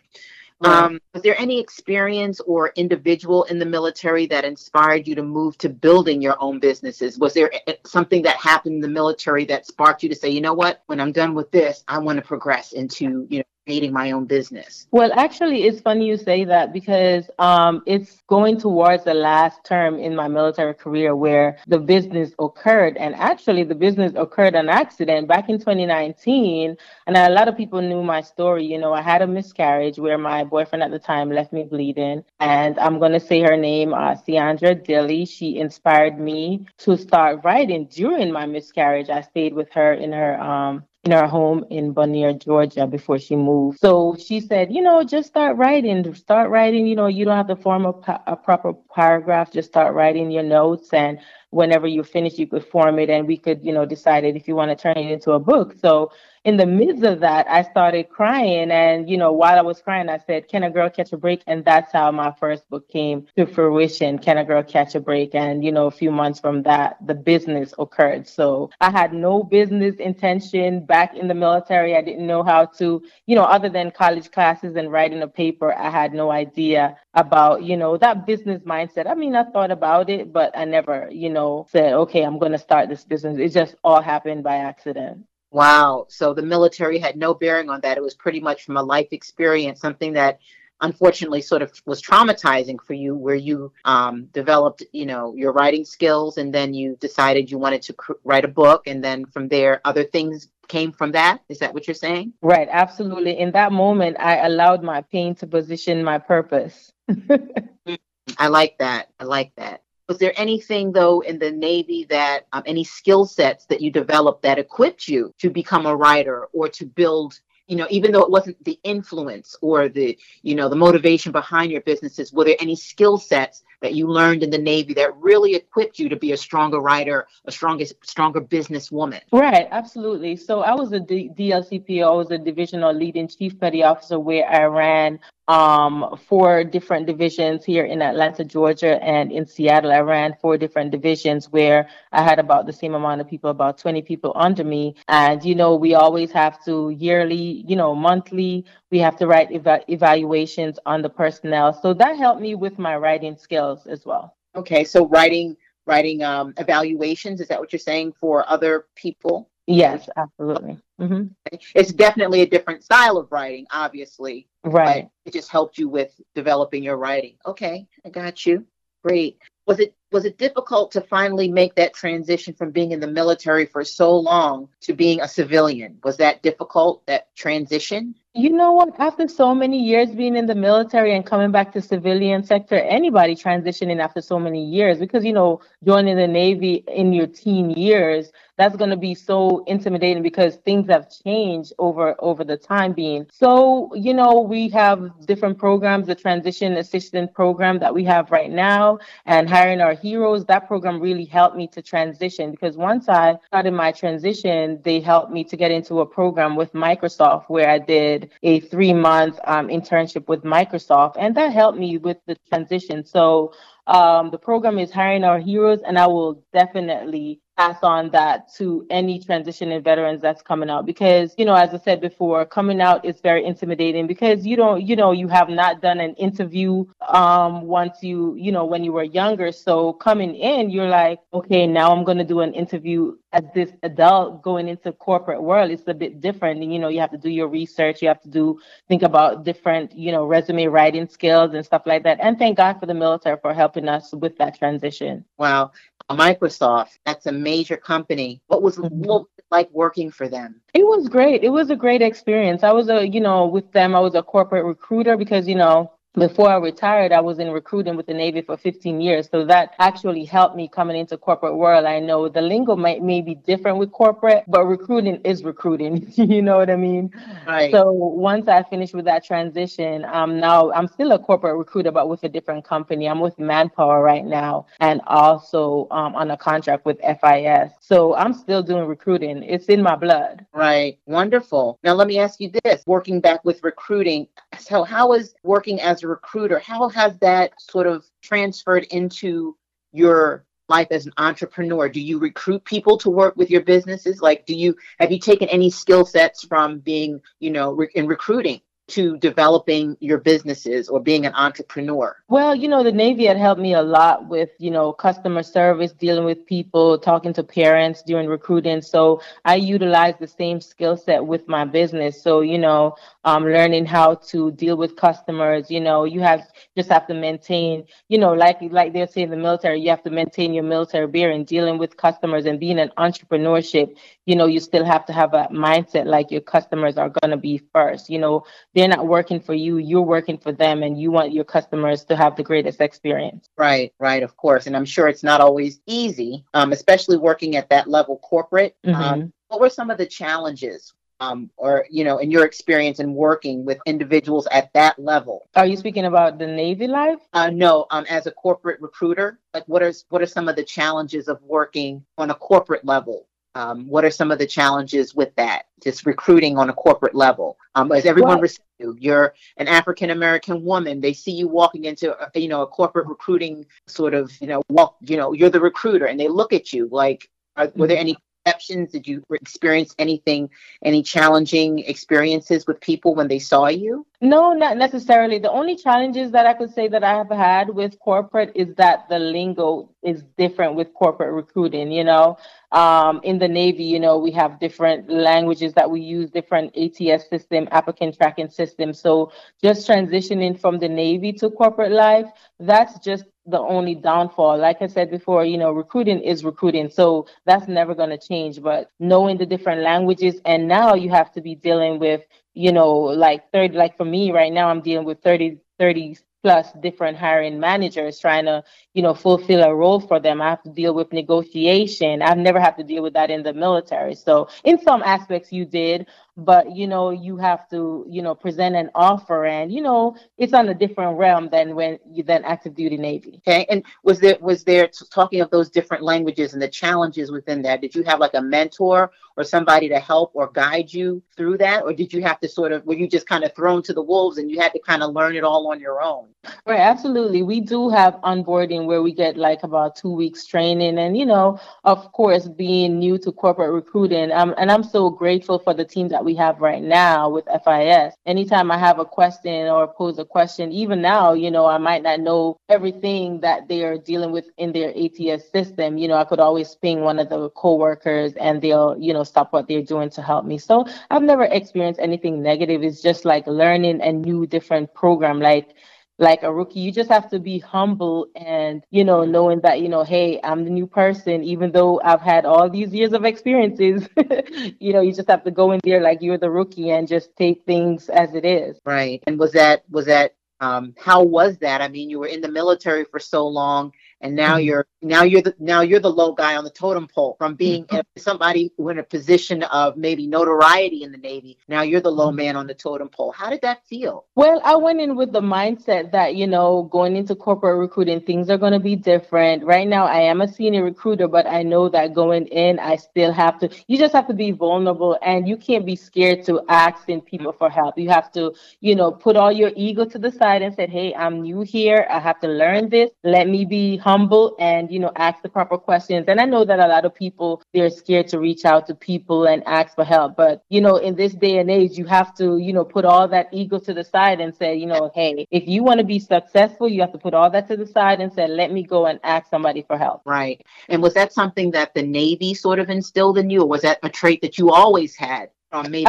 Um, 0.64 1.00
was 1.16 1.24
there 1.24 1.36
any 1.40 1.60
experience 1.60 2.40
or 2.42 2.72
individual 2.76 3.46
in 3.46 3.58
the 3.58 3.66
military 3.66 4.28
that 4.28 4.46
inspired 4.46 5.08
you 5.08 5.16
to 5.16 5.24
move 5.24 5.58
to 5.58 5.70
building 5.70 6.22
your 6.22 6.36
own 6.40 6.60
businesses? 6.60 7.18
Was 7.18 7.34
there 7.34 7.52
something 7.84 8.22
that 8.22 8.36
happened 8.36 8.76
in 8.76 8.82
the 8.82 8.88
military 8.88 9.44
that 9.46 9.66
sparked 9.66 10.04
you 10.04 10.10
to 10.10 10.16
say, 10.16 10.30
you 10.30 10.40
know 10.40 10.54
what, 10.54 10.84
when 10.86 11.00
I'm 11.00 11.12
done 11.12 11.34
with 11.34 11.50
this, 11.50 11.84
I 11.88 11.98
want 11.98 12.18
to 12.18 12.22
progress 12.22 12.74
into, 12.74 13.26
you 13.28 13.40
know, 13.40 13.44
creating 13.66 13.94
my 13.94 14.12
own 14.12 14.26
business? 14.26 14.88
Well, 14.92 15.12
actually, 15.14 15.64
it's 15.64 15.82
funny 15.82 16.08
you 16.08 16.18
say 16.18 16.44
that 16.46 16.74
because 16.74 17.30
um, 17.40 17.84
it's 17.86 18.22
going 18.28 18.60
towards 18.60 19.04
the 19.04 19.14
last 19.14 19.64
term 19.64 20.00
in 20.00 20.16
my 20.16 20.28
military 20.28 20.74
career 20.74 21.16
where 21.16 21.58
the 21.68 21.78
business 21.78 22.32
occurred. 22.40 22.98
And 22.98 23.16
actually, 23.16 23.64
the 23.64 23.76
business 23.76 24.14
occurred 24.16 24.56
an 24.56 24.70
accident 24.70 25.28
back 25.28 25.50
in 25.50 25.60
2019. 25.60 26.76
And 27.08 27.18
a 27.18 27.30
lot 27.30 27.48
of 27.48 27.56
people 27.56 27.82
knew 27.82 28.04
my 28.04 28.22
story. 28.22 28.66
You 28.66 28.80
know, 28.80 28.94
I 28.94 29.02
had 29.02 29.22
a 29.22 29.28
miscarriage 29.28 30.00
where 30.00 30.18
my 30.18 30.44
boyfriend 30.44 30.84
at 30.84 30.92
the 30.92 31.00
time 31.00 31.32
left 31.32 31.54
me 31.54 31.64
bleeding. 31.64 32.24
And 32.40 32.80
I'm 32.80 33.00
going 33.00 33.14
to 33.14 33.20
say 33.20 33.42
her 33.42 33.58
name, 33.58 33.94
uh, 33.94 34.16
Ciandra 34.16 34.84
Dilly. 34.84 35.26
She 35.26 35.58
inspired 35.58 36.20
me 36.20 36.66
to 36.80 36.98
start 36.98 37.42
writing 37.44 37.86
during 37.86 38.32
my 38.32 38.46
miscarriage. 38.46 39.10
I 39.10 39.22
stayed 39.22 39.54
with 39.54 39.72
her 39.74 39.94
in 39.94 40.12
her 40.14 40.42
um, 40.42 40.86
in 41.04 41.14
our 41.14 41.28
home 41.28 41.66
in 41.72 41.94
Bonaire, 41.94 42.38
Georgia, 42.38 42.86
before 42.86 43.18
she 43.18 43.36
moved. 43.36 43.80
So 43.80 44.16
she 44.20 44.40
said, 44.40 44.72
you 44.72 44.84
know, 44.84 45.04
just 45.04 45.30
start 45.30 45.58
writing. 45.58 46.14
Start 46.14 46.52
writing. 46.52 46.86
You 46.86 46.96
know, 46.96 47.08
you 47.08 47.26
don't 47.26 47.36
have 47.38 47.48
to 47.48 47.56
form 47.56 47.86
a, 47.86 48.22
a 48.28 48.36
proper 48.36 48.74
paragraph. 48.94 49.52
Just 49.52 49.70
start 49.70 49.96
writing 49.96 50.30
your 50.30 50.44
notes, 50.44 50.94
and 50.94 51.20
whenever 51.50 51.88
you 51.88 52.04
finish, 52.04 52.38
you 52.38 52.46
could 52.46 52.66
form 52.66 53.00
it, 53.00 53.10
and 53.10 53.28
we 53.28 53.38
could, 53.38 53.64
you 53.64 53.74
know, 53.74 53.86
decide 53.86 54.24
it 54.26 54.36
if 54.36 54.48
you 54.48 54.56
want 54.56 54.70
to 54.70 54.76
turn 54.76 54.98
it 54.98 55.12
into 55.12 55.32
a 55.32 55.40
book. 55.40 55.76
So 55.82 56.12
in 56.44 56.58
the 56.58 56.66
midst 56.66 57.04
of 57.04 57.20
that, 57.20 57.48
I 57.48 57.62
started 57.62 58.10
crying. 58.10 58.72
And, 58.72 59.10
you 59.10 59.18
know, 59.18 59.32
while 59.32 59.58
I 59.58 59.62
was 59.62 59.82
crying, 59.82 60.10
I 60.10 60.18
said, 60.18 60.48
Can 60.48 60.64
a 60.64 60.72
girl 60.72 60.90
catch 60.90 61.14
a 61.14 61.18
break? 61.18 61.44
And 61.46 61.64
that's 61.64 61.92
how 61.92 62.12
my 62.12 62.32
first 62.40 62.68
book 62.70 62.88
came 62.90 63.28
to 63.38 63.46
fruition 63.46 64.18
Can 64.18 64.38
a 64.40 64.46
Girl 64.46 64.64
Catch 64.64 64.96
a 64.96 65.00
Break? 65.00 65.36
And, 65.36 65.64
you 65.64 65.72
know, 65.72 65.86
a 65.88 65.92
few 65.92 66.12
months 66.12 66.40
from 66.40 66.64
that, 66.64 66.98
the 67.06 67.14
business 67.14 67.74
occurred. 67.78 68.28
So 68.28 68.72
I 68.82 68.90
had 68.90 69.14
no 69.14 69.44
business 69.44 69.96
intention 69.98 70.86
back 70.86 71.16
in 71.16 71.28
the 71.28 71.36
military. 71.36 71.96
I 71.96 72.02
didn't 72.02 72.26
know 72.26 72.44
how 72.44 72.66
to, 72.78 73.04
you 73.28 73.36
know, 73.36 73.44
other 73.44 73.70
than 73.70 73.92
college 73.92 74.32
classes 74.32 74.76
and 74.76 74.92
writing 74.92 75.22
a 75.22 75.28
paper, 75.28 75.74
I 75.74 75.90
had 75.92 76.14
no 76.14 76.32
idea 76.32 76.98
about, 77.14 77.64
you 77.64 77.78
know, 77.78 77.98
that 77.98 78.26
business 78.26 78.64
mindset. 78.64 79.08
I 79.08 79.14
mean, 79.14 79.36
I 79.36 79.44
thought 79.44 79.72
about 79.72 80.10
it, 80.10 80.34
but 80.34 80.58
I 80.58 80.66
never, 80.66 81.08
you 81.12 81.30
know, 81.30 81.68
said, 81.70 81.94
okay, 81.94 82.24
I'm 82.24 82.40
going 82.40 82.54
to 82.54 82.58
start 82.58 82.90
this 82.90 83.04
business. 83.04 83.38
It 83.38 83.50
just 83.50 83.76
all 83.84 84.02
happened 84.02 84.44
by 84.44 84.56
accident. 84.56 85.26
Wow. 85.52 86.06
So 86.10 86.34
the 86.34 86.42
military 86.42 86.98
had 86.98 87.18
no 87.18 87.34
bearing 87.34 87.70
on 87.70 87.82
that. 87.82 87.98
It 87.98 88.04
was 88.04 88.14
pretty 88.14 88.40
much 88.40 88.64
from 88.66 88.78
a 88.78 88.84
life 88.84 89.10
experience, 89.12 89.82
something 89.82 90.14
that 90.14 90.40
unfortunately 90.80 91.42
sort 91.42 91.62
of 91.62 91.72
was 91.86 92.02
traumatizing 92.02 92.82
for 92.82 92.94
you 92.94 93.14
where 93.14 93.36
you 93.36 93.72
um, 93.86 94.26
developed 94.34 94.84
you 94.94 95.06
know 95.06 95.36
your 95.36 95.52
writing 95.52 95.86
skills 95.86 96.38
and 96.38 96.52
then 96.52 96.74
you 96.74 96.98
decided 97.00 97.52
you 97.52 97.60
wanted 97.60 97.84
to 97.84 97.94
cr- 97.94 98.14
write 98.24 98.46
a 98.46 98.48
book 98.48 98.88
and 98.88 99.04
then 99.04 99.26
from 99.26 99.48
there 99.48 99.80
other 99.86 100.04
things 100.04 100.48
came 100.68 100.92
from 100.92 101.12
that? 101.12 101.42
Is 101.50 101.60
that 101.60 101.74
what 101.74 101.86
you're 101.86 101.94
saying? 101.94 102.34
Right. 102.42 102.68
Absolutely. 102.72 103.38
In 103.38 103.52
that 103.52 103.72
moment 103.72 104.18
i 104.20 104.38
allowed 104.38 104.82
my 104.84 105.02
pain 105.02 105.36
to 105.36 105.48
position 105.48 106.04
my 106.04 106.18
purpose. 106.18 106.94
I 108.38 108.48
like 108.48 108.78
that. 108.80 109.10
I 109.20 109.26
like 109.26 109.52
that 109.58 109.82
was 110.08 110.18
there 110.18 110.34
anything 110.36 110.92
though 110.92 111.22
in 111.22 111.40
the 111.40 111.52
Navy 111.52 112.06
that 112.10 112.48
um, 112.54 112.64
any 112.66 112.84
skill 112.84 113.26
sets 113.26 113.66
that 113.66 113.82
you 113.82 113.92
developed 113.92 114.44
that 114.44 114.60
equipped 114.60 115.08
you 115.08 115.34
to 115.40 115.50
become 115.50 115.86
a 115.86 115.96
writer 115.96 116.48
or 116.54 116.70
to 116.70 116.86
build 116.86 117.40
you 117.72 117.78
know, 117.78 117.88
even 117.90 118.12
though 118.12 118.22
it 118.22 118.30
wasn't 118.30 118.62
the 118.66 118.78
influence 118.84 119.56
or 119.62 119.88
the, 119.88 120.18
you 120.42 120.56
know, 120.56 120.68
the 120.68 120.76
motivation 120.76 121.32
behind 121.32 121.72
your 121.72 121.80
businesses, 121.80 122.34
were 122.34 122.44
there 122.44 122.58
any 122.60 122.76
skill 122.76 123.18
sets 123.18 123.64
that 123.82 123.96
you 123.96 124.08
learned 124.08 124.44
in 124.44 124.50
the 124.50 124.58
Navy 124.58 124.94
that 124.96 125.16
really 125.16 125.56
equipped 125.56 125.98
you 125.98 126.10
to 126.10 126.18
be 126.18 126.34
a 126.34 126.38
stronger 126.38 126.82
writer, 126.82 127.28
a 127.46 127.52
stronger, 127.52 127.86
stronger 128.04 128.42
businesswoman? 128.42 129.22
Right, 129.32 129.70
absolutely. 129.72 130.36
So 130.36 130.64
I 130.64 130.74
was 130.74 130.92
a 130.92 131.00
D- 131.00 131.32
DLCPO, 131.34 132.06
I 132.06 132.14
was 132.14 132.30
a 132.32 132.38
divisional 132.38 132.94
leading 132.94 133.30
chief 133.30 133.58
petty 133.58 133.84
officer 133.84 134.20
where 134.20 134.46
I 134.50 134.66
ran 134.66 135.20
um, 135.52 136.18
four 136.30 136.64
different 136.64 137.06
divisions 137.06 137.66
here 137.66 137.84
in 137.84 138.02
Atlanta, 138.02 138.46
Georgia, 138.46 139.04
and 139.04 139.34
in 139.34 139.46
Seattle. 139.46 139.92
I 139.92 140.00
ran 140.00 140.34
four 140.40 140.58
different 140.58 140.92
divisions 140.92 141.52
where 141.52 141.90
I 142.14 142.22
had 142.24 142.40
about 142.40 142.68
the 142.68 142.72
same 142.72 142.96
amount 142.96 143.20
of 143.20 143.28
people, 143.28 143.50
about 143.50 143.78
20 143.78 144.02
people 144.02 144.32
under 144.36 144.64
me. 144.64 144.96
And, 145.10 145.44
you 145.44 145.54
know, 145.54 145.76
we 145.76 145.94
always 145.94 146.32
have 146.32 146.64
to 146.64 146.92
yearly, 146.92 147.66
you 147.68 147.76
know, 147.76 147.94
monthly, 147.94 148.64
we 148.92 149.00
have 149.00 149.18
to 149.18 149.28
write 149.28 149.52
eva- 149.52 149.84
evaluations 149.90 150.80
on 150.86 151.02
the 151.02 151.10
personnel. 151.10 151.74
So 151.74 151.94
that 151.96 152.16
helped 152.16 152.40
me 152.40 152.56
with 152.56 152.80
my 152.80 152.96
writing 152.96 153.36
skills 153.36 153.88
as 153.88 154.06
well. 154.06 154.38
Okay, 154.56 154.86
so 154.86 155.06
writing 155.08 155.58
writing 155.86 156.24
um, 156.24 156.54
evaluations 156.58 157.42
is 157.42 157.48
that 157.50 157.60
what 157.60 157.74
you're 157.74 157.80
saying 157.80 158.14
for 158.14 158.50
other 158.50 158.86
people? 158.96 159.51
Yes, 159.74 160.10
absolutely. 160.16 160.80
Mm-hmm. 161.00 161.28
It's 161.76 161.94
definitely 161.94 162.42
a 162.42 162.48
different 162.48 162.84
style 162.84 163.18
of 163.18 163.32
writing, 163.32 163.66
obviously. 163.72 164.48
Right. 164.64 165.10
It 165.26 165.34
just 165.34 165.50
helped 165.50 165.78
you 165.78 165.90
with 165.90 166.20
developing 166.36 166.84
your 166.84 166.98
writing. 166.98 167.36
Okay, 167.46 167.88
I 168.06 168.10
got 168.10 168.46
you. 168.46 168.66
Great. 169.04 169.40
Was 169.66 169.80
it 169.80 169.96
was 170.12 170.26
it 170.26 170.38
difficult 170.38 170.92
to 170.92 171.02
finally 171.02 171.50
make 171.50 171.76
that 171.76 171.94
transition 171.94 172.54
from 172.54 172.72
being 172.72 172.92
in 172.92 173.00
the 173.00 173.08
military 173.08 173.66
for 173.66 173.84
so 173.84 174.16
long 174.16 174.68
to 174.82 174.94
being 174.94 175.22
a 175.22 175.28
civilian? 175.28 175.98
Was 176.04 176.18
that 176.18 176.44
difficult, 176.44 177.06
that 177.08 177.34
transition? 177.36 178.16
You 178.34 178.50
know 178.50 178.72
what? 178.72 178.98
After 178.98 179.28
so 179.28 179.54
many 179.54 179.78
years 179.84 180.10
being 180.12 180.38
in 180.38 180.46
the 180.46 180.56
military 180.56 181.14
and 181.14 181.26
coming 181.26 181.52
back 181.52 181.74
to 181.74 181.82
civilian 181.82 182.46
sector, 182.46 182.76
anybody 182.76 183.36
transitioning 183.36 184.00
after 184.00 184.22
so 184.22 184.40
many 184.40 184.64
years, 184.64 185.00
because 185.00 185.26
you 185.26 185.34
know, 185.34 185.60
joining 185.84 186.16
the 186.16 186.28
Navy 186.28 186.86
in 186.88 187.12
your 187.12 187.28
teen 187.28 187.72
years, 187.72 188.32
that's 188.62 188.76
going 188.76 188.92
to 188.92 188.96
be 188.96 189.16
so 189.16 189.64
intimidating 189.66 190.22
because 190.22 190.58
things 190.58 190.88
have 190.88 191.08
changed 191.24 191.74
over 191.80 192.16
over 192.20 192.44
the 192.44 192.56
time 192.56 192.94
being. 192.94 193.26
So, 193.32 193.94
you 193.96 194.14
know, 194.14 194.40
we 194.40 194.70
have 194.70 195.26
different 195.26 195.58
programs, 195.58 196.08
the 196.08 196.14
transition 196.16 196.78
assistant 196.78 197.34
program 197.34 197.80
that 197.80 197.94
we 197.94 198.04
have 198.06 198.30
right 198.30 198.52
now 198.52 199.00
and 199.26 199.50
hiring 199.50 199.82
our 199.82 199.96
heroes. 199.96 200.46
That 200.46 200.68
program 200.68 201.02
really 201.02 201.26
helped 201.26 201.58
me 201.58 201.68
to 201.70 201.82
transition 201.82 202.52
because 202.52 202.78
once 202.78 203.10
I 203.10 203.38
started 203.48 203.74
my 203.74 203.92
transition, 203.92 204.80
they 204.84 205.00
helped 205.00 205.32
me 205.32 205.44
to 205.46 205.58
get 205.58 205.72
into 205.72 206.02
a 206.02 206.06
program 206.06 206.56
with 206.56 206.72
Microsoft 206.74 207.46
where 207.50 207.68
I 207.68 207.80
did 207.80 208.21
a 208.44 208.60
three 208.60 208.94
month 208.94 209.40
um, 209.46 209.68
internship 209.68 210.28
with 210.28 210.44
Microsoft, 210.44 211.16
and 211.18 211.36
that 211.36 211.52
helped 211.54 211.78
me 211.78 211.98
with 211.98 212.18
the 212.28 212.36
transition. 212.50 213.06
So 213.06 213.54
um, 213.92 214.32
the 214.32 214.38
program 214.38 214.80
is 214.80 214.90
hiring 214.92 215.26
our 215.26 215.38
heroes, 215.38 215.82
and 215.86 216.00
I 216.00 216.08
will 216.08 216.42
definitely 216.54 217.42
pass 217.58 217.78
on 217.84 218.10
that 218.12 218.52
to 218.54 218.86
any 218.90 219.20
transitioning 219.20 219.84
veterans 219.84 220.22
that's 220.22 220.42
coming 220.42 220.70
out. 220.70 220.86
Because 220.86 221.36
you 221.38 221.46
know 221.46 221.54
as 221.54 221.74
i 221.74 221.78
said 221.78 222.00
before 222.00 222.46
coming 222.46 222.82
out 222.82 223.04
is 223.04 223.20
very 223.22 223.46
intimidating 223.46 224.08
because 224.08 224.46
you 224.46 224.56
don't 224.56 224.82
you 224.88 224.96
know 224.96 225.12
you 225.12 225.28
have 225.28 225.50
not 225.50 225.82
done 225.82 226.00
an 226.00 226.14
interview 226.16 226.86
um 227.10 227.64
once 227.64 228.02
you 228.02 228.36
you 228.36 228.52
know 228.52 228.66
when 228.66 228.84
you 228.84 228.94
were 228.94 229.04
younger. 229.04 229.52
So 229.52 229.94
coming 229.94 230.36
in 230.36 230.70
you're 230.70 230.88
like 230.88 231.20
okay 231.34 231.68
now 231.68 231.92
i'm 231.94 232.04
going 232.04 232.18
to 232.18 232.24
do 232.24 232.40
an 232.40 232.54
interview 232.54 233.18
as 233.34 233.44
this 233.56 233.72
adult 233.84 234.42
going 234.42 234.68
into 234.68 234.92
corporate 234.92 235.42
world. 235.42 235.72
It's 235.72 235.88
a 235.88 235.94
bit 235.94 236.20
different. 236.20 236.62
And 236.62 236.74
you 236.74 236.80
know 236.80 236.90
you 236.90 237.00
have 237.00 237.12
to 237.12 237.18
do 237.18 237.30
your 237.30 237.48
research. 237.48 238.02
You 238.02 238.08
have 238.10 238.22
to 238.22 238.30
do 238.30 238.60
think 238.88 239.04
about 239.04 239.44
different 239.46 239.96
you 239.96 240.12
know 240.12 240.26
resume 240.26 240.68
writing 240.68 241.08
skills 241.08 241.54
and 241.54 241.66
stuff 241.66 241.84
like 241.86 242.04
that. 242.04 242.20
And 242.22 242.38
thank 242.38 242.58
god 242.58 242.80
for 242.80 242.86
the 242.86 242.94
military 242.94 243.38
for 243.42 243.54
helping 243.54 243.81
us 243.88 244.14
with 244.14 244.38
that 244.38 244.58
transition 244.58 245.24
wow 245.38 245.72
Microsoft, 246.16 246.98
that's 247.06 247.26
a 247.26 247.32
major 247.32 247.78
company. 247.78 248.42
What 248.48 248.62
was, 248.62 248.78
mm-hmm. 248.78 249.02
what 249.02 249.22
was 249.22 249.28
like 249.50 249.70
working 249.72 250.12
for 250.12 250.28
them? 250.28 250.62
It 250.74 250.84
was 250.86 251.08
great. 251.08 251.44
It 251.44 251.50
was 251.50 251.70
a 251.70 251.76
great 251.76 252.02
experience. 252.02 252.64
I 252.64 252.72
was 252.72 252.90
a, 252.90 253.08
you 253.08 253.20
know, 253.20 253.46
with 253.46 253.72
them, 253.72 253.96
I 253.96 254.00
was 254.00 254.16
a 254.16 254.24
corporate 254.24 254.66
recruiter 254.66 255.18
because, 255.18 255.48
you 255.48 255.56
know, 255.56 255.92
before 256.14 256.50
I 256.50 256.58
retired, 256.58 257.14
I 257.14 257.22
was 257.22 257.40
in 257.40 257.52
recruiting 257.52 257.96
with 257.96 258.06
the 258.06 258.14
Navy 258.14 258.42
for 258.42 258.58
15 258.58 259.00
years. 259.00 259.30
So 259.32 259.46
that 259.46 259.76
actually 259.80 260.26
helped 260.26 260.58
me 260.58 260.68
coming 260.68 260.98
into 260.98 261.18
corporate 261.18 261.56
world. 261.56 261.86
I 261.86 262.00
know 262.00 262.28
the 262.28 262.42
lingo 262.42 262.76
might 262.76 263.02
may 263.02 263.22
be 263.22 263.36
different 263.36 263.78
with 263.78 263.92
corporate, 263.94 264.44
but 264.48 264.66
recruiting 264.66 265.22
is 265.24 265.44
recruiting. 265.44 266.12
you 266.16 266.42
know 266.42 266.58
what 266.58 266.70
I 266.70 266.76
mean? 266.76 267.12
Right. 267.48 267.72
So 267.72 267.92
once 267.92 268.50
I 268.50 268.64
finished 268.64 268.94
with 268.94 269.06
that 269.06 269.24
transition, 269.24 270.04
um, 270.06 270.40
now 270.40 270.72
I'm 270.74 270.88
still 270.88 271.14
a 271.14 271.20
corporate 271.20 271.58
recruiter, 271.58 271.92
but 271.92 272.10
with 272.10 272.24
a 272.24 272.30
different 272.30 272.66
company. 272.66 273.08
I'm 273.08 273.22
with 273.22 273.40
Manpower 273.40 274.02
right 274.02 274.26
now 274.26 274.66
and 274.82 275.00
also 275.08 275.88
um, 275.92 276.14
on 276.16 276.32
a 276.32 276.38
contract 276.38 276.86
with 276.86 277.00
FIS. 277.00 277.72
So 277.80 278.16
I'm 278.16 278.34
still 278.34 278.62
doing 278.62 278.86
recruiting. 278.86 279.44
It's 279.44 279.68
in 279.68 279.82
my 279.82 279.96
blood. 279.96 280.46
Right. 280.54 281.00
Wonderful. 281.06 281.80
Now 281.84 281.94
let 281.94 282.08
me 282.08 282.20
ask 282.20 282.42
you 282.42 282.52
this: 282.66 282.84
working 282.86 283.22
back 283.22 283.46
with 283.46 283.64
recruiting, 283.64 284.28
so 284.60 284.84
how 284.84 285.14
is 285.14 285.34
working 285.44 285.82
as 285.82 286.04
a 286.04 286.08
recruiter, 286.08 286.60
how 286.60 286.90
has 286.90 287.18
that 287.20 287.54
sort 287.60 287.88
of 287.88 288.06
transferred 288.22 288.84
into 288.92 289.58
your 289.92 290.46
life 290.70 290.88
as 290.92 291.06
an 291.06 291.14
entrepreneur? 291.18 291.90
Do 291.90 292.02
you 292.02 292.20
recruit 292.20 292.64
people 292.66 292.98
to 293.00 293.10
work 293.10 293.36
with 293.36 293.50
your 293.50 293.62
businesses? 293.62 294.22
Like, 294.22 294.46
do 294.46 294.56
you 294.56 294.76
have 295.00 295.12
you 295.12 295.20
taken 295.20 295.50
any 295.50 295.70
skill 295.70 296.06
sets 296.06 296.44
from 296.46 296.80
being, 296.80 297.22
you 297.40 297.52
know, 297.52 297.72
re- 297.74 297.92
in 297.96 298.08
recruiting? 298.08 298.62
To 298.88 299.18
developing 299.18 299.96
your 300.00 300.18
businesses 300.18 300.90
or 300.90 301.00
being 301.00 301.26
an 301.26 301.34
entrepreneur? 301.36 302.16
Well, 302.28 302.54
you 302.54 302.68
know, 302.68 302.84
the 302.84 302.92
Navy 302.92 303.26
had 303.26 303.38
helped 303.38 303.62
me 303.62 303.74
a 303.74 303.82
lot 303.82 304.28
with, 304.28 304.50
you 304.58 304.72
know, 304.72 304.92
customer 304.92 305.44
service, 305.44 305.94
dealing 305.94 306.26
with 306.26 306.46
people, 306.46 306.98
talking 306.98 307.34
to 307.34 307.44
parents 307.44 308.04
during 308.04 308.28
recruiting. 308.28 308.82
So 308.82 309.22
I 309.46 309.56
utilize 309.56 310.16
the 310.20 310.28
same 310.28 310.60
skill 310.60 310.98
set 310.98 311.26
with 311.26 311.48
my 311.48 311.64
business. 311.66 312.22
So, 312.22 312.42
you 312.42 312.58
know, 312.58 312.96
um, 313.24 313.44
learning 313.44 313.86
how 313.86 314.16
to 314.16 314.52
deal 314.52 314.76
with 314.76 314.96
customers, 314.96 315.70
you 315.70 315.80
know, 315.80 316.04
you 316.04 316.20
have 316.22 316.48
just 316.76 316.90
have 316.90 317.08
to 317.08 317.14
maintain, 317.14 317.86
you 318.10 318.18
know, 318.18 318.34
like 318.34 318.58
like 318.62 318.94
they 318.94 319.06
say 319.06 319.22
in 319.22 319.30
the 319.30 319.38
military, 319.38 319.80
you 319.80 319.90
have 319.90 320.04
to 320.04 320.10
maintain 320.10 320.54
your 320.54 320.64
military 320.64 321.08
bearing, 321.08 321.44
dealing 321.44 321.78
with 321.78 321.98
customers 321.98 322.46
and 322.46 322.60
being 322.60 322.80
an 322.80 322.92
entrepreneurship, 322.98 323.96
you 324.26 324.36
know, 324.36 324.48
you 324.48 324.60
still 324.60 324.86
have 324.86 325.06
to 325.06 325.14
have 325.14 325.34
a 325.34 325.48
mindset 325.52 326.06
like 326.06 326.32
your 326.32 326.42
customers 326.42 326.98
are 326.98 327.10
gonna 327.22 327.38
be 327.38 327.62
first. 327.74 328.10
You 328.10 328.20
know, 328.20 328.44
they're 328.82 328.88
not 328.88 329.06
working 329.08 329.40
for 329.40 329.54
you, 329.54 329.78
you're 329.78 330.02
working 330.02 330.40
for 330.40 330.52
them, 330.52 330.82
and 330.82 331.00
you 331.00 331.12
want 331.12 331.32
your 331.32 331.44
customers 331.44 332.04
to 332.06 332.16
have 332.16 332.36
the 332.36 332.42
greatest 332.42 332.82
experience. 332.82 333.48
Right, 333.56 333.94
right, 334.00 334.24
of 334.24 334.36
course. 334.38 334.66
And 334.66 334.76
I'm 334.76 334.86
sure 334.86 335.08
it's 335.08 335.22
not 335.22 335.40
always 335.40 335.80
easy, 335.86 336.44
um, 336.56 336.72
especially 336.72 337.18
working 337.18 337.56
at 337.56 337.70
that 337.70 337.88
level 337.88 338.18
corporate. 338.18 338.76
Um, 338.84 338.94
mm-hmm. 338.94 339.04
Um, 339.04 339.34
what 339.50 339.60
were 339.60 339.70
some 339.70 339.92
of 339.92 340.00
the 340.00 340.08
challenges 340.08 340.94
um, 341.20 341.52
or 341.58 341.86
you 341.92 342.04
know 342.04 342.18
in 342.18 342.32
your 342.32 342.46
experience 342.46 343.00
in 343.00 343.14
working 343.14 343.64
with 343.64 343.78
individuals 343.86 344.48
at 344.52 344.74
that 344.74 344.98
level 344.98 345.48
are 345.56 345.68
you 345.68 345.78
speaking 345.78 346.06
about 346.06 346.40
the 346.40 346.48
navy 346.48 346.88
life 346.88 347.20
uh, 347.34 347.50
no 347.50 347.86
um, 347.92 348.06
as 348.10 348.26
a 348.26 348.32
corporate 348.32 348.82
recruiter 348.82 349.40
like 349.54 349.64
what 349.68 349.84
are 349.84 349.94
what 350.10 350.22
are 350.22 350.26
some 350.26 350.50
of 350.50 350.56
the 350.56 350.64
challenges 350.64 351.28
of 351.28 351.40
working 351.44 352.04
on 352.18 352.32
a 352.32 352.36
corporate 352.36 352.84
level 352.84 353.28
um, 353.56 353.88
what 353.88 354.06
are 354.06 354.12
some 354.12 354.32
of 354.32 354.40
the 354.40 354.48
challenges 354.48 355.14
with 355.14 355.36
that? 355.36 355.64
Just 355.84 356.06
recruiting 356.06 356.58
on 356.58 356.70
a 356.70 356.74
corporate 356.74 357.16
level. 357.16 357.58
Um, 357.76 357.92
as 357.92 358.06
everyone 358.06 358.40
well, 358.40 358.50
you, 358.80 358.96
you're 359.00 359.34
an 359.58 359.68
African 359.68 360.12
American 360.12 360.64
woman. 360.64 361.02
They 361.02 361.14
see 361.14 361.32
you 361.32 361.48
walking 361.48 361.86
into, 361.86 362.16
a, 362.18 362.40
you 362.40 362.48
know, 362.48 362.62
a 362.62 362.68
corporate 362.68 363.08
recruiting 363.08 363.66
sort 363.88 364.14
of, 364.14 364.32
you 364.40 364.48
know, 364.48 364.62
walk. 364.70 364.96
You 365.02 365.18
know, 365.18 365.34
you're 365.34 365.50
the 365.50 365.60
recruiter, 365.60 366.06
and 366.06 366.20
they 366.20 366.28
look 366.28 366.54
at 366.54 366.72
you 366.72 366.88
like, 366.92 367.30
are, 367.56 367.72
were 367.76 367.88
there 367.88 367.98
any 367.98 368.16
Did 368.60 369.08
you 369.08 369.24
experience 369.32 369.96
anything, 370.00 370.50
any 370.84 371.04
challenging 371.04 371.80
experiences 371.80 372.66
with 372.68 372.80
people 372.82 373.16
when 373.16 373.28
they 373.28 373.40
saw 373.40 373.68
you? 373.68 374.06
No, 374.24 374.54
not 374.54 374.78
necessarily. 374.78 375.40
The 375.40 375.50
only 375.50 375.76
challenges 375.76 376.32
that 376.32 376.46
I 376.46 376.54
could 376.54 376.72
say 376.72 376.88
that 376.90 377.04
I 377.04 377.16
have 377.16 377.30
had 377.30 377.70
with 377.70 377.98
corporate 378.00 378.52
is 378.54 378.76
that 378.76 379.10
the 379.10 379.18
lingo 379.18 379.90
is 380.04 380.24
different 380.38 380.76
with 380.76 380.94
corporate 380.94 381.34
recruiting. 381.34 381.92
You 381.92 382.04
know, 382.04 382.38
um, 382.72 383.20
in 383.24 383.40
the 383.40 383.48
Navy, 383.48 383.84
you 383.84 384.00
know, 384.00 384.18
we 384.20 384.32
have 384.32 384.60
different 384.60 385.10
languages 385.10 385.74
that 385.74 385.90
we 385.90 386.02
use, 386.02 386.30
different 386.30 386.76
ATS 386.78 387.30
system, 387.30 387.68
applicant 387.72 388.16
tracking 388.16 388.50
system. 388.50 388.94
So 388.94 389.32
just 389.64 389.88
transitioning 389.88 390.60
from 390.60 390.78
the 390.78 390.90
Navy 390.90 391.34
to 391.34 391.50
corporate 391.50 391.92
life, 391.92 392.28
that's 392.60 393.00
just 393.00 393.26
the 393.46 393.60
only 393.60 393.96
downfall. 393.96 394.58
Like 394.58 394.82
I 394.82 394.88
said 394.88 395.10
before, 395.10 395.46
you 395.46 395.58
know, 395.58 395.72
recruiting 395.72 396.20
is 396.20 396.44
recruiting. 396.44 396.90
So 396.90 397.28
that's 397.46 397.68
never 397.68 397.96
going 397.96 398.10
to 398.10 398.18
change. 398.18 398.62
But 398.62 398.92
knowing 399.00 399.38
the 399.38 399.46
different 399.46 399.82
languages, 399.82 400.40
and 400.46 400.68
now 400.68 400.94
you 400.94 401.10
have 401.10 401.32
to 401.34 401.42
be 401.42 401.56
dealing 401.56 402.00
with, 402.00 402.22
you 402.54 402.72
know, 402.72 402.92
like 402.92 403.52
30, 403.52 403.76
like 403.76 403.98
for 403.98 404.06
me 404.06 404.32
right 404.32 404.54
now, 404.54 404.70
I'm 404.70 404.82
dealing 404.82 405.06
with 405.06 405.22
30, 405.24 405.58
30 405.80 406.18
plus 406.44 406.72
different 406.82 407.18
hiring 407.18 407.60
managers 407.60 408.20
trying 408.20 408.46
to, 408.46 408.64
you 408.94 409.02
know, 409.04 409.14
fulfill 409.14 409.64
a 409.64 409.74
role 409.74 410.00
for 410.00 410.20
them. 410.20 410.42
I 410.42 410.50
have 410.50 410.64
to 410.64 410.70
deal 410.72 410.94
with 410.94 411.14
negotiation. 411.14 412.22
I've 412.22 412.38
never 412.38 412.60
had 412.60 412.78
to 412.78 412.84
deal 412.84 413.04
with 413.04 413.14
that 413.14 413.30
in 413.30 413.44
the 413.44 413.54
military. 413.54 414.16
So 414.16 414.50
in 414.64 414.82
some 414.82 415.04
aspects 415.04 415.52
you 415.52 415.66
did, 415.66 416.08
but 416.46 416.76
you 416.76 416.88
know 416.88 417.10
you 417.10 417.38
have 417.38 417.70
to 417.70 418.06
you 418.10 418.22
know 418.22 418.36
present 418.36 418.76
an 418.76 418.90
offer 418.96 419.46
and 419.46 419.72
you 419.72 419.82
know 419.82 420.16
it's 420.38 420.54
on 420.54 420.70
a 420.70 420.74
different 420.74 421.18
realm 421.18 421.50
than 421.52 421.76
when 421.76 422.00
you 422.10 422.24
then 422.24 422.44
active 422.44 422.76
duty 422.76 422.98
navy. 422.98 423.36
Okay 423.38 423.66
and 423.70 423.84
was 424.04 424.20
there 424.20 424.38
was 424.42 424.64
there 424.64 424.90
talking 425.12 425.42
of 425.42 425.50
those 425.50 425.70
different 425.70 426.04
languages 426.04 426.54
and 426.54 426.62
the 426.62 426.68
challenges 426.68 427.32
within 427.32 427.62
that? 427.62 427.82
Did 427.82 427.96
you 427.96 428.04
have 428.04 428.20
like 428.20 428.34
a 428.34 428.42
mentor 428.42 429.12
or 429.38 429.44
somebody 429.44 429.90
to 429.90 430.00
help 430.00 430.32
or 430.34 430.50
guide 430.52 430.92
you 430.92 431.22
through 431.36 431.58
that 431.58 431.84
or 431.84 431.94
did 431.94 432.12
you 432.14 432.22
have 432.22 432.40
to 432.40 432.48
sort 432.48 432.72
of 432.72 432.86
were 432.86 432.96
you 432.96 433.08
just 433.08 433.28
kind 433.28 433.44
of 433.44 433.54
thrown 433.56 433.82
to 433.82 433.94
the 433.94 434.02
wolves 434.02 434.38
and 434.38 434.52
you 434.52 434.60
had 434.60 434.74
to 434.74 434.80
kind 434.80 435.04
of 435.04 435.14
learn 435.14 435.36
it 435.36 435.44
all 435.44 435.72
on 435.72 435.80
your 435.80 436.02
own 436.02 436.28
right 436.66 436.80
absolutely 436.80 437.44
we 437.44 437.60
do 437.60 437.90
have 437.90 438.16
onboarding 438.24 438.86
where 438.86 439.02
we 439.02 439.14
get 439.14 439.38
like 439.38 439.64
about 439.64 439.96
two 439.96 440.12
weeks 440.12 440.46
training 440.46 440.98
and 441.00 441.18
you 441.18 441.26
know 441.26 441.60
of 441.84 442.12
course 442.12 442.48
being 442.48 443.00
new 443.00 443.18
to 443.18 443.32
corporate 443.32 443.72
recruiting 443.72 444.32
um, 444.32 444.54
and 444.58 444.72
i'm 444.72 444.84
so 444.84 445.10
grateful 445.10 445.60
for 445.60 445.74
the 445.74 445.86
team 445.86 446.08
that 446.10 446.24
we 446.24 446.36
have 446.36 446.60
right 446.60 446.84
now 446.84 447.30
with 447.30 447.46
FIS. 447.64 448.14
Anytime 448.26 448.72
I 448.72 448.78
have 448.78 449.00
a 449.00 449.06
question 449.06 449.68
or 449.68 449.88
pose 449.88 450.20
a 450.20 450.26
question, 450.26 450.72
even 450.72 451.02
now, 451.02 451.34
you 451.34 451.52
know, 451.52 451.66
I 451.66 451.78
might 451.78 452.04
not 452.04 452.20
know 452.20 452.60
everything 452.70 453.40
that 453.42 453.68
they 453.68 453.84
are 453.84 453.98
dealing 453.98 454.32
with 454.32 454.50
in 454.58 454.72
their 454.72 454.90
ATS 454.90 455.50
system. 455.52 455.98
You 455.98 456.08
know, 456.08 456.16
I 456.16 456.24
could 456.26 456.40
always 456.40 456.76
ping 456.76 457.02
one 457.02 457.20
of 457.20 457.30
the 457.30 457.50
coworkers 457.52 458.34
and 458.34 458.62
they'll, 458.62 458.96
you 459.00 459.14
know, 459.14 459.21
stop 459.26 459.54
what 459.54 459.68
they're 459.68 459.82
doing 459.82 460.10
to 460.12 460.22
help 460.22 460.46
me. 460.46 460.58
So 460.58 460.86
I've 461.10 461.24
never 461.24 461.44
experienced 461.44 462.00
anything 462.00 462.42
negative. 462.42 462.84
It's 462.84 463.02
just 463.02 463.26
like 463.26 463.48
learning 463.48 464.02
a 464.02 464.12
new 464.12 464.46
different 464.46 464.94
program. 464.94 465.40
Like 465.40 465.76
like 466.22 466.44
a 466.44 466.54
rookie. 466.54 466.80
You 466.80 466.92
just 466.92 467.10
have 467.10 467.30
to 467.32 467.40
be 467.40 467.60
humble 467.60 468.28
and, 468.36 468.84
you 468.92 469.04
know, 469.04 469.26
knowing 469.26 469.60
that, 469.62 469.82
you 469.82 469.90
know, 469.90 470.04
hey, 470.04 470.40
I'm 470.44 470.64
the 470.64 470.70
new 470.70 470.86
person, 470.86 471.44
even 471.44 471.72
though 471.72 472.00
I've 472.04 472.22
had 472.22 472.46
all 472.46 472.70
these 472.70 472.94
years 472.94 473.12
of 473.12 473.26
experiences. 473.26 474.08
you 474.80 474.94
know, 474.94 475.02
you 475.02 475.14
just 475.14 475.30
have 475.30 475.44
to 475.44 475.52
go 475.52 475.72
in 475.72 475.80
there 475.84 476.00
like 476.00 476.22
you're 476.22 476.38
the 476.38 476.52
rookie 476.52 476.92
and 476.92 477.08
just 477.08 477.36
take 477.36 477.66
things 477.66 478.08
as 478.08 478.36
it 478.36 478.46
is. 478.46 478.80
Right. 478.86 479.22
And 479.26 479.40
was 479.40 479.52
that 479.54 479.84
was 479.90 480.06
that 480.06 480.36
um, 480.62 480.94
how 480.98 481.24
was 481.24 481.58
that? 481.58 481.82
I 481.82 481.88
mean, 481.88 482.10
you 482.10 482.20
were 482.20 482.28
in 482.28 482.40
the 482.40 482.52
military 482.52 483.04
for 483.04 483.20
so 483.20 483.48
long 483.48 483.92
and 484.22 484.36
now 484.36 484.56
mm-hmm. 484.56 484.66
you're 484.66 484.88
now 485.02 485.24
you're 485.24 485.42
the 485.42 485.54
now 485.60 485.82
you're 485.82 486.00
the 486.00 486.10
low 486.10 486.32
guy 486.34 486.56
on 486.56 486.64
the 486.64 486.70
totem 486.70 487.08
pole 487.08 487.36
from 487.38 487.56
being 487.56 487.86
mm-hmm. 487.86 488.02
somebody 488.18 488.72
who 488.78 488.90
in 488.90 489.00
a 489.00 489.04
position 489.04 489.64
of 489.64 489.98
maybe 489.98 490.28
notoriety 490.28 491.04
in 491.04 491.12
the 491.12 491.18
navy 491.18 491.58
now 491.68 491.82
you're 491.82 492.02
the 492.02 492.12
low 492.12 492.28
mm-hmm. 492.28 492.38
man 492.38 492.56
on 492.56 492.68
the 492.68 492.74
totem 492.74 493.10
pole 493.10 493.32
how 493.32 493.50
did 493.50 493.62
that 493.62 493.86
feel 493.88 494.26
well 494.36 494.62
i 494.64 494.76
went 494.76 495.02
in 495.02 495.16
with 495.16 495.32
the 495.32 495.42
mindset 495.42 496.12
that 496.12 496.36
you 496.36 496.48
know 496.48 496.84
going 496.92 497.16
into 497.16 497.36
corporate 497.36 497.78
recruiting 497.78 498.22
things 498.22 498.50
are 498.50 498.58
going 498.58 498.74
to 498.74 498.80
be 498.80 498.96
different 498.96 499.64
right 499.64 499.88
now 499.88 500.06
i 500.06 500.20
am 500.20 500.42
a 500.42 500.48
senior 500.48 500.84
recruiter 500.84 501.28
but 501.28 501.48
i 501.48 501.64
know 501.64 501.90
that 501.90 502.14
going 502.14 502.46
in 502.48 502.80
i 502.80 502.96
still 502.96 503.32
have 503.32 503.60
to 503.60 503.70
you 503.88 503.98
just 503.98 504.14
have 504.14 504.28
to 504.28 504.34
be 504.34 504.52
vulnerable 504.52 505.18
and 505.24 505.48
you 505.48 505.58
can't 505.58 505.86
be 505.86 505.96
scared 505.96 506.44
to 506.44 506.62
asking 506.70 507.22
people 507.22 507.52
for 507.52 507.70
help 507.70 507.98
you 507.98 508.10
have 508.10 508.32
to 508.32 508.54
you 508.80 508.96
know 508.96 509.12
put 509.12 509.36
all 509.36 509.52
your 509.52 509.72
ego 509.76 510.06
to 510.06 510.20
the 510.20 510.32
side 510.32 510.51
and 510.60 510.74
said, 510.76 510.90
hey 510.90 511.14
i'm 511.16 511.42
new 511.42 511.62
here. 511.62 512.08
I 512.10 512.20
have 512.20 512.40
to 512.42 512.48
learn 512.48 512.90
this. 512.90 513.12
Let 513.24 513.48
me 513.48 513.66
be 513.66 513.98
humble 513.98 514.56
and 514.60 514.92
you 514.92 515.00
know 515.00 515.12
ask 515.16 515.42
the 515.42 515.50
proper 515.50 515.78
questions. 515.78 516.26
And 516.28 516.42
i 516.42 516.46
know 516.46 516.66
that 516.66 516.80
a 516.80 516.88
lot 516.88 517.06
of 517.06 517.14
people 517.14 517.62
they're 517.74 517.90
scared 517.90 518.28
to 518.30 518.40
reach 518.40 518.66
out 518.66 518.88
to 518.88 518.96
people 518.96 519.46
and 519.46 519.64
ask 519.68 519.96
for 519.96 520.04
help. 520.04 520.36
But 520.36 520.64
you 520.70 520.82
know 520.82 520.98
in 520.98 521.16
this 521.16 521.34
day 521.34 521.60
and 521.60 521.70
age 521.70 521.98
you 521.98 522.06
have 522.06 522.36
to 522.36 522.58
you 522.58 522.74
know 522.74 522.84
put 522.84 523.06
all 523.06 523.28
that 523.28 523.48
ego 523.52 523.78
to 523.80 523.94
the 523.94 524.04
side 524.04 524.40
and 524.42 524.56
say 524.56 524.76
you 524.76 524.88
know 524.88 525.12
hey 525.14 525.48
if 525.52 525.68
you 525.68 525.84
want 525.84 526.00
to 526.00 526.06
be 526.06 526.20
successful 526.20 526.90
you 526.90 527.02
have 527.02 527.12
to 527.12 527.20
put 527.20 527.34
all 527.34 527.50
that 527.50 527.68
to 527.68 527.78
the 527.78 527.86
side 527.86 528.20
and 528.20 528.34
say 528.34 528.48
let 528.48 528.72
me 528.72 528.84
go 528.84 529.06
and 529.06 529.20
ask 529.24 529.50
somebody 529.50 529.84
for 529.84 529.98
help. 529.98 530.22
Right. 530.26 530.66
And 530.90 531.02
was 531.02 531.14
that 531.14 531.34
something 531.34 531.72
that 531.72 531.94
the 531.94 532.04
navy 532.04 532.54
sort 532.54 532.80
of 532.80 532.90
instilled 532.90 533.38
in 533.38 533.50
you 533.50 533.62
or 533.62 533.68
was 533.68 533.82
that 533.84 534.00
a 534.04 534.10
trait 534.10 534.42
that 534.42 534.58
you 534.58 534.72
always 534.72 535.16
had 535.16 535.50
or 535.72 535.84
maybe. 535.84 536.06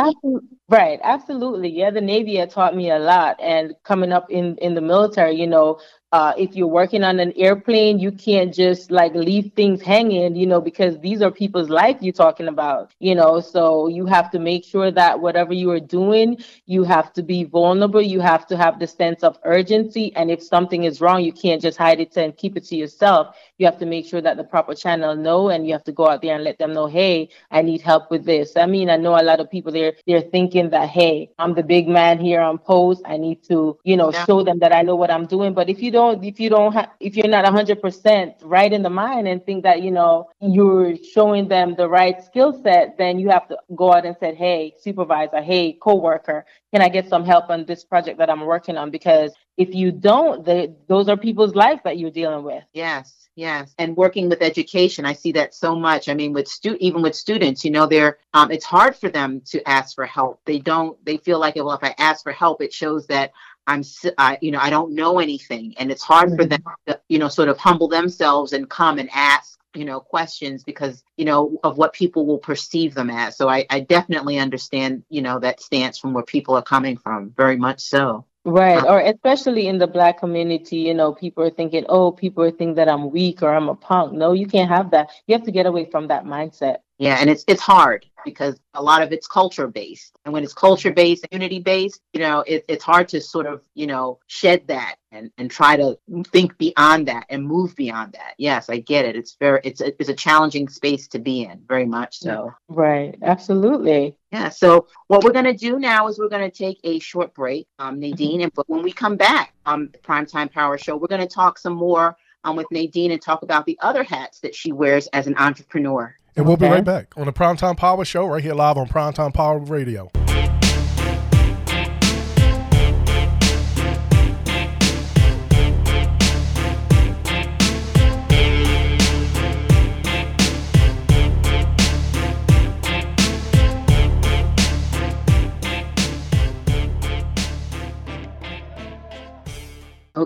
Right 0.72 1.00
absolutely 1.04 1.68
yeah 1.68 1.90
the 1.90 2.00
navy 2.00 2.36
had 2.36 2.50
taught 2.50 2.74
me 2.74 2.90
a 2.90 2.98
lot 2.98 3.36
and 3.42 3.74
coming 3.84 4.10
up 4.10 4.30
in 4.30 4.56
in 4.56 4.74
the 4.74 4.80
military 4.80 5.34
you 5.36 5.46
know 5.46 5.78
uh, 6.12 6.34
if 6.36 6.54
you're 6.54 6.66
working 6.66 7.02
on 7.02 7.18
an 7.20 7.32
airplane, 7.36 7.98
you 7.98 8.12
can't 8.12 8.52
just 8.52 8.90
like 8.90 9.14
leave 9.14 9.50
things 9.56 9.80
hanging, 9.80 10.36
you 10.36 10.46
know, 10.46 10.60
because 10.60 10.98
these 10.98 11.22
are 11.22 11.30
people's 11.30 11.70
life 11.70 11.96
you're 12.02 12.12
talking 12.12 12.48
about, 12.48 12.92
you 13.00 13.14
know. 13.14 13.40
So 13.40 13.88
you 13.88 14.04
have 14.04 14.30
to 14.32 14.38
make 14.38 14.62
sure 14.62 14.90
that 14.90 15.20
whatever 15.20 15.54
you 15.54 15.70
are 15.70 15.80
doing, 15.80 16.36
you 16.66 16.84
have 16.84 17.14
to 17.14 17.22
be 17.22 17.44
vulnerable. 17.44 18.02
You 18.02 18.20
have 18.20 18.46
to 18.48 18.58
have 18.58 18.78
the 18.78 18.86
sense 18.86 19.22
of 19.22 19.38
urgency. 19.44 20.14
And 20.14 20.30
if 20.30 20.42
something 20.42 20.84
is 20.84 21.00
wrong, 21.00 21.22
you 21.24 21.32
can't 21.32 21.62
just 21.62 21.78
hide 21.78 21.98
it 21.98 22.14
and 22.18 22.36
keep 22.36 22.58
it 22.58 22.66
to 22.66 22.76
yourself. 22.76 23.34
You 23.56 23.64
have 23.64 23.78
to 23.78 23.86
make 23.86 24.04
sure 24.04 24.20
that 24.20 24.36
the 24.36 24.44
proper 24.44 24.74
channel 24.74 25.16
know, 25.16 25.48
and 25.48 25.66
you 25.66 25.72
have 25.72 25.84
to 25.84 25.92
go 25.92 26.08
out 26.08 26.20
there 26.20 26.34
and 26.34 26.44
let 26.44 26.58
them 26.58 26.74
know, 26.74 26.88
hey, 26.88 27.30
I 27.50 27.62
need 27.62 27.80
help 27.80 28.10
with 28.10 28.26
this. 28.26 28.54
I 28.54 28.66
mean, 28.66 28.90
I 28.90 28.98
know 28.98 29.18
a 29.18 29.24
lot 29.24 29.40
of 29.40 29.50
people 29.50 29.72
they're 29.72 29.94
they're 30.06 30.20
thinking 30.20 30.61
that, 30.70 30.88
hey, 30.88 31.30
I'm 31.38 31.54
the 31.54 31.62
big 31.62 31.88
man 31.88 32.20
here 32.20 32.40
on 32.40 32.58
post. 32.58 33.02
I 33.06 33.16
need 33.16 33.42
to, 33.44 33.78
you 33.84 33.96
know, 33.96 34.12
yeah. 34.12 34.24
show 34.24 34.42
them 34.42 34.58
that 34.60 34.72
I 34.72 34.82
know 34.82 34.96
what 34.96 35.10
I'm 35.10 35.26
doing. 35.26 35.52
But 35.54 35.68
if 35.68 35.82
you 35.82 35.90
don't 35.90 36.02
don't 36.02 36.24
if 36.24 36.40
you 36.40 36.50
don't 36.50 36.72
have 36.72 36.90
if 37.00 37.16
you're 37.16 37.28
not 37.28 37.44
100% 37.44 38.34
right 38.42 38.72
in 38.72 38.82
the 38.82 38.90
mind 38.90 39.28
and 39.28 39.44
think 39.44 39.62
that 39.62 39.82
you 39.82 39.90
know 39.90 40.28
you're 40.40 40.96
showing 40.96 41.48
them 41.48 41.74
the 41.76 41.88
right 41.88 42.22
skill 42.22 42.52
set 42.62 42.96
then 42.98 43.18
you 43.18 43.28
have 43.28 43.46
to 43.48 43.56
go 43.76 43.92
out 43.92 44.04
and 44.06 44.16
say 44.18 44.34
hey 44.34 44.74
supervisor 44.78 45.40
hey 45.40 45.72
coworker 45.74 46.44
can 46.72 46.82
i 46.82 46.88
get 46.88 47.08
some 47.08 47.24
help 47.24 47.50
on 47.50 47.64
this 47.66 47.84
project 47.84 48.18
that 48.18 48.30
i'm 48.30 48.40
working 48.40 48.76
on 48.76 48.90
because 48.90 49.32
if 49.56 49.74
you 49.74 49.92
don't 49.92 50.44
they, 50.44 50.72
those 50.88 51.08
are 51.08 51.16
people's 51.16 51.54
lives 51.54 51.80
that 51.84 51.98
you're 51.98 52.10
dealing 52.10 52.44
with 52.44 52.64
yes 52.72 53.22
Yes, 53.34 53.74
and 53.78 53.96
working 53.96 54.28
with 54.28 54.42
education, 54.42 55.06
I 55.06 55.14
see 55.14 55.32
that 55.32 55.54
so 55.54 55.74
much. 55.74 56.10
I 56.10 56.14
mean, 56.14 56.34
with 56.34 56.46
stu- 56.46 56.76
even 56.80 57.00
with 57.00 57.14
students, 57.14 57.64
you 57.64 57.70
know, 57.70 57.86
they're 57.86 58.18
um, 58.34 58.50
it's 58.50 58.66
hard 58.66 58.94
for 58.94 59.08
them 59.08 59.40
to 59.46 59.66
ask 59.66 59.94
for 59.94 60.04
help. 60.04 60.40
They 60.44 60.58
don't. 60.58 61.02
They 61.06 61.16
feel 61.16 61.38
like, 61.38 61.56
well, 61.56 61.72
if 61.72 61.82
I 61.82 61.94
ask 61.96 62.22
for 62.22 62.32
help, 62.32 62.60
it 62.60 62.74
shows 62.74 63.06
that 63.06 63.32
I'm, 63.66 63.82
I, 64.18 64.36
you 64.42 64.50
know, 64.50 64.58
I 64.60 64.68
don't 64.68 64.94
know 64.94 65.18
anything, 65.18 65.74
and 65.78 65.90
it's 65.90 66.02
hard 66.02 66.28
mm-hmm. 66.28 66.36
for 66.36 66.44
them 66.44 66.62
to, 66.88 67.00
you 67.08 67.18
know, 67.18 67.28
sort 67.28 67.48
of 67.48 67.56
humble 67.56 67.88
themselves 67.88 68.52
and 68.52 68.68
come 68.68 68.98
and 68.98 69.08
ask, 69.14 69.58
you 69.74 69.86
know, 69.86 69.98
questions 69.98 70.62
because, 70.62 71.02
you 71.16 71.24
know, 71.24 71.58
of 71.64 71.78
what 71.78 71.94
people 71.94 72.26
will 72.26 72.38
perceive 72.38 72.92
them 72.94 73.08
as. 73.08 73.38
So 73.38 73.48
I, 73.48 73.64
I 73.70 73.80
definitely 73.80 74.38
understand, 74.38 75.04
you 75.08 75.22
know, 75.22 75.38
that 75.38 75.62
stance 75.62 75.98
from 75.98 76.12
where 76.12 76.24
people 76.24 76.54
are 76.54 76.62
coming 76.62 76.98
from, 76.98 77.30
very 77.30 77.56
much 77.56 77.80
so. 77.80 78.26
Right. 78.44 78.84
Or 78.84 78.98
especially 79.00 79.68
in 79.68 79.78
the 79.78 79.86
black 79.86 80.18
community, 80.18 80.78
you 80.78 80.94
know, 80.94 81.12
people 81.14 81.44
are 81.44 81.50
thinking, 81.50 81.86
oh, 81.88 82.10
people 82.10 82.42
are 82.42 82.50
thinking 82.50 82.74
that 82.74 82.88
I'm 82.88 83.10
weak 83.12 83.40
or 83.42 83.54
I'm 83.54 83.68
a 83.68 83.76
punk. 83.76 84.14
No, 84.14 84.32
you 84.32 84.46
can't 84.48 84.68
have 84.68 84.90
that. 84.90 85.10
You 85.28 85.34
have 85.36 85.44
to 85.44 85.52
get 85.52 85.66
away 85.66 85.84
from 85.88 86.08
that 86.08 86.24
mindset. 86.24 86.78
Yeah, 86.98 87.16
and 87.20 87.28
it's 87.28 87.44
it's 87.48 87.60
hard 87.60 88.06
because 88.24 88.60
a 88.74 88.82
lot 88.82 89.02
of 89.02 89.12
it's 89.12 89.26
culture 89.26 89.66
based, 89.66 90.12
and 90.24 90.32
when 90.32 90.44
it's 90.44 90.54
culture 90.54 90.92
based, 90.92 91.26
unity 91.32 91.58
based, 91.58 92.00
you 92.12 92.20
know, 92.20 92.44
it, 92.46 92.64
it's 92.68 92.84
hard 92.84 93.08
to 93.08 93.20
sort 93.20 93.46
of 93.46 93.62
you 93.74 93.86
know 93.86 94.18
shed 94.26 94.66
that 94.68 94.96
and 95.10 95.30
and 95.38 95.50
try 95.50 95.76
to 95.76 95.98
think 96.26 96.56
beyond 96.58 97.08
that 97.08 97.26
and 97.28 97.44
move 97.44 97.74
beyond 97.74 98.12
that. 98.12 98.34
Yes, 98.38 98.68
I 98.68 98.78
get 98.78 99.04
it. 99.04 99.16
It's 99.16 99.36
very 99.40 99.60
it's 99.64 99.80
a, 99.80 99.88
it's 100.00 100.10
a 100.10 100.14
challenging 100.14 100.68
space 100.68 101.08
to 101.08 101.18
be 101.18 101.44
in, 101.44 101.62
very 101.66 101.86
much 101.86 102.18
so. 102.18 102.52
Right. 102.68 103.18
Absolutely. 103.22 104.16
Yeah. 104.30 104.50
So 104.50 104.86
what 105.08 105.24
we're 105.24 105.32
gonna 105.32 105.56
do 105.56 105.78
now 105.78 106.08
is 106.08 106.18
we're 106.18 106.28
gonna 106.28 106.50
take 106.50 106.78
a 106.84 106.98
short 106.98 107.34
break, 107.34 107.66
um, 107.78 107.98
Nadine, 107.98 108.42
and 108.42 108.52
but 108.54 108.68
when 108.68 108.82
we 108.82 108.92
come 108.92 109.16
back 109.16 109.54
on 109.66 109.74
um, 109.74 109.88
the 109.92 109.98
Primetime 109.98 110.52
Power 110.52 110.78
Show, 110.78 110.96
we're 110.96 111.08
gonna 111.08 111.26
talk 111.26 111.58
some 111.58 111.74
more 111.74 112.16
um, 112.44 112.56
with 112.56 112.66
Nadine 112.70 113.12
and 113.12 113.22
talk 113.22 113.42
about 113.42 113.66
the 113.66 113.78
other 113.80 114.02
hats 114.02 114.40
that 114.40 114.54
she 114.54 114.72
wears 114.72 115.06
as 115.08 115.26
an 115.26 115.36
entrepreneur. 115.36 116.14
And 116.34 116.46
we'll 116.46 116.56
be 116.56 116.66
right 116.66 116.84
back 116.84 117.12
on 117.16 117.26
the 117.26 117.32
Primetime 117.32 117.76
Power 117.76 118.04
Show 118.04 118.26
right 118.26 118.42
here 118.42 118.54
live 118.54 118.78
on 118.78 118.86
Primetime 118.88 119.34
Power 119.34 119.58
Radio. 119.58 120.10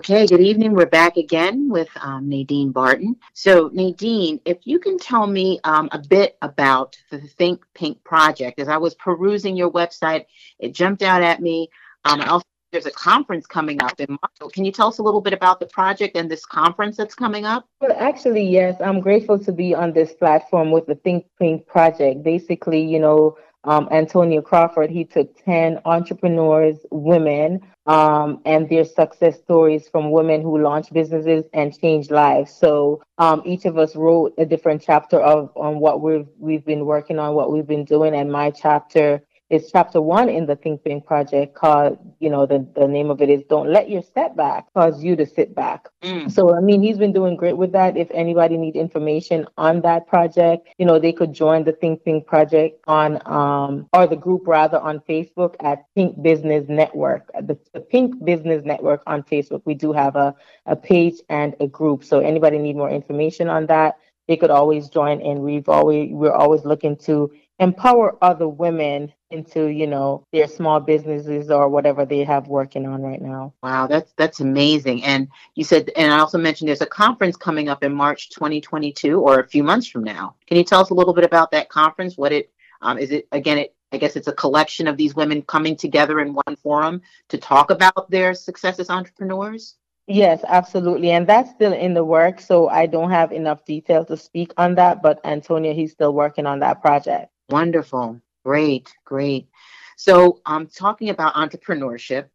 Okay, 0.09 0.25
good 0.25 0.41
evening. 0.41 0.73
We're 0.73 0.87
back 0.87 1.17
again 1.17 1.69
with 1.69 1.89
um, 2.01 2.29
Nadine 2.29 2.71
Barton. 2.71 3.17
So, 3.33 3.71
Nadine, 3.73 4.41
if 4.45 4.59
you 4.63 4.79
can 4.79 5.01
tell 5.01 5.27
me 5.27 5.59
um, 5.65 5.89
a 5.91 5.99
bit 5.99 6.39
about 6.43 6.97
the 7.11 7.19
Think 7.19 7.65
Pink 7.75 8.05
project. 8.05 8.61
As 8.61 8.69
I 8.69 8.77
was 8.77 8.95
perusing 8.95 9.57
your 9.57 9.69
website, 9.69 10.27
it 10.61 10.75
jumped 10.75 11.03
out 11.03 11.23
at 11.23 11.43
me. 11.43 11.69
Um, 12.05 12.21
also, 12.21 12.45
there's 12.71 12.87
a 12.87 12.93
conference 12.93 13.49
coming 13.49 13.83
up 13.83 13.99
in 13.99 14.07
March. 14.09 14.53
Can 14.53 14.65
you 14.65 14.71
tell 14.71 14.87
us 14.87 14.99
a 14.99 15.03
little 15.03 15.21
bit 15.21 15.33
about 15.33 15.59
the 15.59 15.67
project 15.67 16.17
and 16.17 16.31
this 16.31 16.47
conference 16.47 16.97
that's 16.97 17.17
coming 17.17 17.45
up? 17.45 17.69
Well, 17.81 17.97
actually, 17.99 18.49
yes. 18.49 18.77
I'm 18.81 19.01
grateful 19.01 19.41
to 19.41 19.51
be 19.51 19.75
on 19.75 19.93
this 19.93 20.13
platform 20.13 20.71
with 20.71 20.87
the 20.87 20.95
Think 20.95 21.27
Pink 21.41 21.67
project. 21.67 22.23
Basically, 22.23 22.81
you 22.81 23.01
know, 23.01 23.37
um, 23.65 23.89
Antonio 23.91 24.41
Crawford, 24.41 24.89
he 24.89 25.05
took 25.05 25.37
10 25.45 25.81
entrepreneurs, 25.85 26.77
women, 26.93 27.61
um, 27.87 28.41
and 28.45 28.69
their 28.69 28.85
success 28.85 29.39
stories 29.39 29.89
from 29.89 30.11
women 30.11 30.43
who 30.43 30.59
launched 30.59 30.93
businesses 30.93 31.45
and 31.53 31.79
changed 31.79 32.11
lives. 32.11 32.53
So 32.53 33.03
um, 33.19 33.43
each 33.45 33.65
of 33.65 33.79
us 33.79 33.95
wrote 33.97 34.35
a 34.39 34.45
different 34.45 34.83
chapter 34.83 35.21
of 35.21 35.51
on 35.57 35.79
what 35.79 36.01
we've 36.01 36.29
we've 36.39 36.65
been 36.65 36.85
working 36.85 37.19
on, 37.19 37.35
what 37.35 37.53
we've 37.53 37.67
been 37.67 37.85
doing, 37.85 38.15
and 38.15 38.31
my 38.31 38.51
chapter 38.51 39.23
it's 39.49 39.71
chapter 39.71 40.01
one 40.01 40.29
in 40.29 40.47
the 40.47 40.57
Think 40.57 40.83
Pink 40.83 41.07
project 41.07 41.55
called, 41.55 41.99
you 42.19 42.29
know, 42.31 42.47
the, 42.47 42.67
the 42.75 42.89
name 42.89 43.11
of 43.11 43.23
it 43.23 43.31
is 43.31 43.45
Don't 43.49 43.73
Let 43.73 43.89
Your 43.89 44.03
Setback 44.03 44.67
Cause 44.75 45.05
You 45.05 45.15
to 45.17 45.25
Sit 45.25 45.55
Back. 45.55 45.89
Mm. 46.03 46.31
So, 46.31 46.57
I 46.57 46.61
mean, 46.61 46.83
he's 46.83 46.99
been 46.99 47.13
doing 47.13 47.37
great 47.37 47.57
with 47.57 47.71
that. 47.73 47.97
If 47.97 48.09
anybody 48.11 48.57
need 48.57 48.75
information 48.75 49.47
on 49.57 49.83
that 49.83 50.09
project, 50.09 50.69
you 50.79 50.87
know, 50.87 50.99
they 50.99 51.13
could 51.13 51.33
join 51.33 51.63
the 51.63 51.73
Think 51.73 52.05
Pink 52.05 52.27
project 52.27 52.83
on, 52.89 53.21
um, 53.27 53.89
or 53.93 54.09
the 54.09 54.17
group 54.17 54.49
rather 54.49 54.81
on 54.81 54.99
Facebook 55.09 55.55
at 55.61 55.85
Pink 55.95 56.21
Business 56.23 56.65
Network, 56.69 57.31
the, 57.33 57.57
the 57.73 57.81
Pink 57.81 58.25
Business 58.25 58.65
Network 58.65 59.03
on 59.07 59.23
Facebook. 59.23 59.63
We 59.65 59.75
do 59.75 59.93
have 59.93 60.17
a, 60.17 60.35
a 60.67 60.75
page 60.75 61.21
and 61.29 61.55
a 61.61 61.69
group. 61.69 62.03
So 62.03 62.19
anybody 62.19 62.59
need 62.59 62.77
more 62.77 62.91
information 62.91 63.49
on 63.49 63.67
that, 63.67 63.97
they 64.27 64.37
could 64.37 64.51
always 64.51 64.89
join 64.89 65.21
in. 65.21 65.43
We've 65.43 65.69
always, 65.69 66.11
we're 66.11 66.33
always 66.33 66.65
looking 66.65 66.97
to 66.99 67.31
empower 67.59 68.17
other 68.23 68.49
women 68.49 69.13
into 69.31 69.67
you 69.67 69.87
know 69.87 70.25
their 70.33 70.47
small 70.47 70.79
businesses 70.79 71.51
or 71.51 71.69
whatever 71.69 72.05
they 72.05 72.23
have 72.23 72.47
working 72.47 72.87
on 72.87 73.03
right 73.03 73.23
now 73.23 73.53
wow 73.63 73.87
that's 73.87 74.13
that's 74.17 74.41
amazing 74.41 75.03
and 75.05 75.27
you 75.55 75.65
said 75.65 75.91
and 75.97 76.13
i 76.13 76.19
also 76.19 76.39
mentioned 76.39 76.69
there's 76.69 76.83
a 76.83 76.87
conference 76.87 77.37
coming 77.37 77.69
up 77.69 77.83
in 77.83 77.93
march 77.93 78.31
2022 78.31 79.19
or 79.19 79.41
a 79.41 79.49
few 79.49 79.65
months 79.65 79.89
from 79.89 80.05
now 80.05 80.35
can 80.47 80.57
you 80.57 80.65
tell 80.65 80.81
us 80.81 80.91
a 80.91 80.95
little 80.95 81.15
bit 81.15 81.25
about 81.25 81.51
that 81.51 81.69
conference 81.69 82.17
what 82.17 82.31
it 82.31 82.53
um, 82.83 82.99
is 82.99 83.11
it 83.11 83.27
again 83.33 83.59
it 83.59 83.77
I 83.93 83.99
guess 83.99 84.17
it's 84.17 84.29
a 84.29 84.33
collection 84.33 84.89
of 84.89 84.97
these 84.97 85.15
women 85.15 85.43
coming 85.43 85.77
together 85.77 86.21
in 86.21 86.35
one 86.35 86.57
forum 86.57 87.03
to 87.29 87.39
talk 87.39 87.71
about 87.71 88.11
their 88.11 88.35
success 88.35 88.79
as 88.79 88.91
entrepreneurs? 88.91 89.77
Yes, 90.09 90.45
absolutely. 90.47 91.13
And 91.13 91.27
that's 91.27 91.51
still 91.51 91.73
in 91.73 91.95
the 91.95 92.05
work. 92.05 92.41
So 92.41 92.69
I 92.69 92.87
don't 92.87 93.11
have 93.11 93.33
enough 93.33 93.65
detail 93.65 94.05
to 94.05 94.17
speak 94.17 94.53
on 94.57 94.75
that. 94.77 95.03
But 95.03 95.21
Antonia, 95.25 95.73
he's 95.73 95.93
still 95.93 96.13
working 96.13 96.47
on 96.47 96.61
that 96.61 96.83
project. 96.83 97.31
Wonderful. 97.49 98.21
Great. 98.45 98.95
Great. 99.05 99.49
So, 99.97 100.41
um, 100.47 100.67
talking 100.67 101.11
about 101.11 101.35
entrepreneurship, 101.35 102.27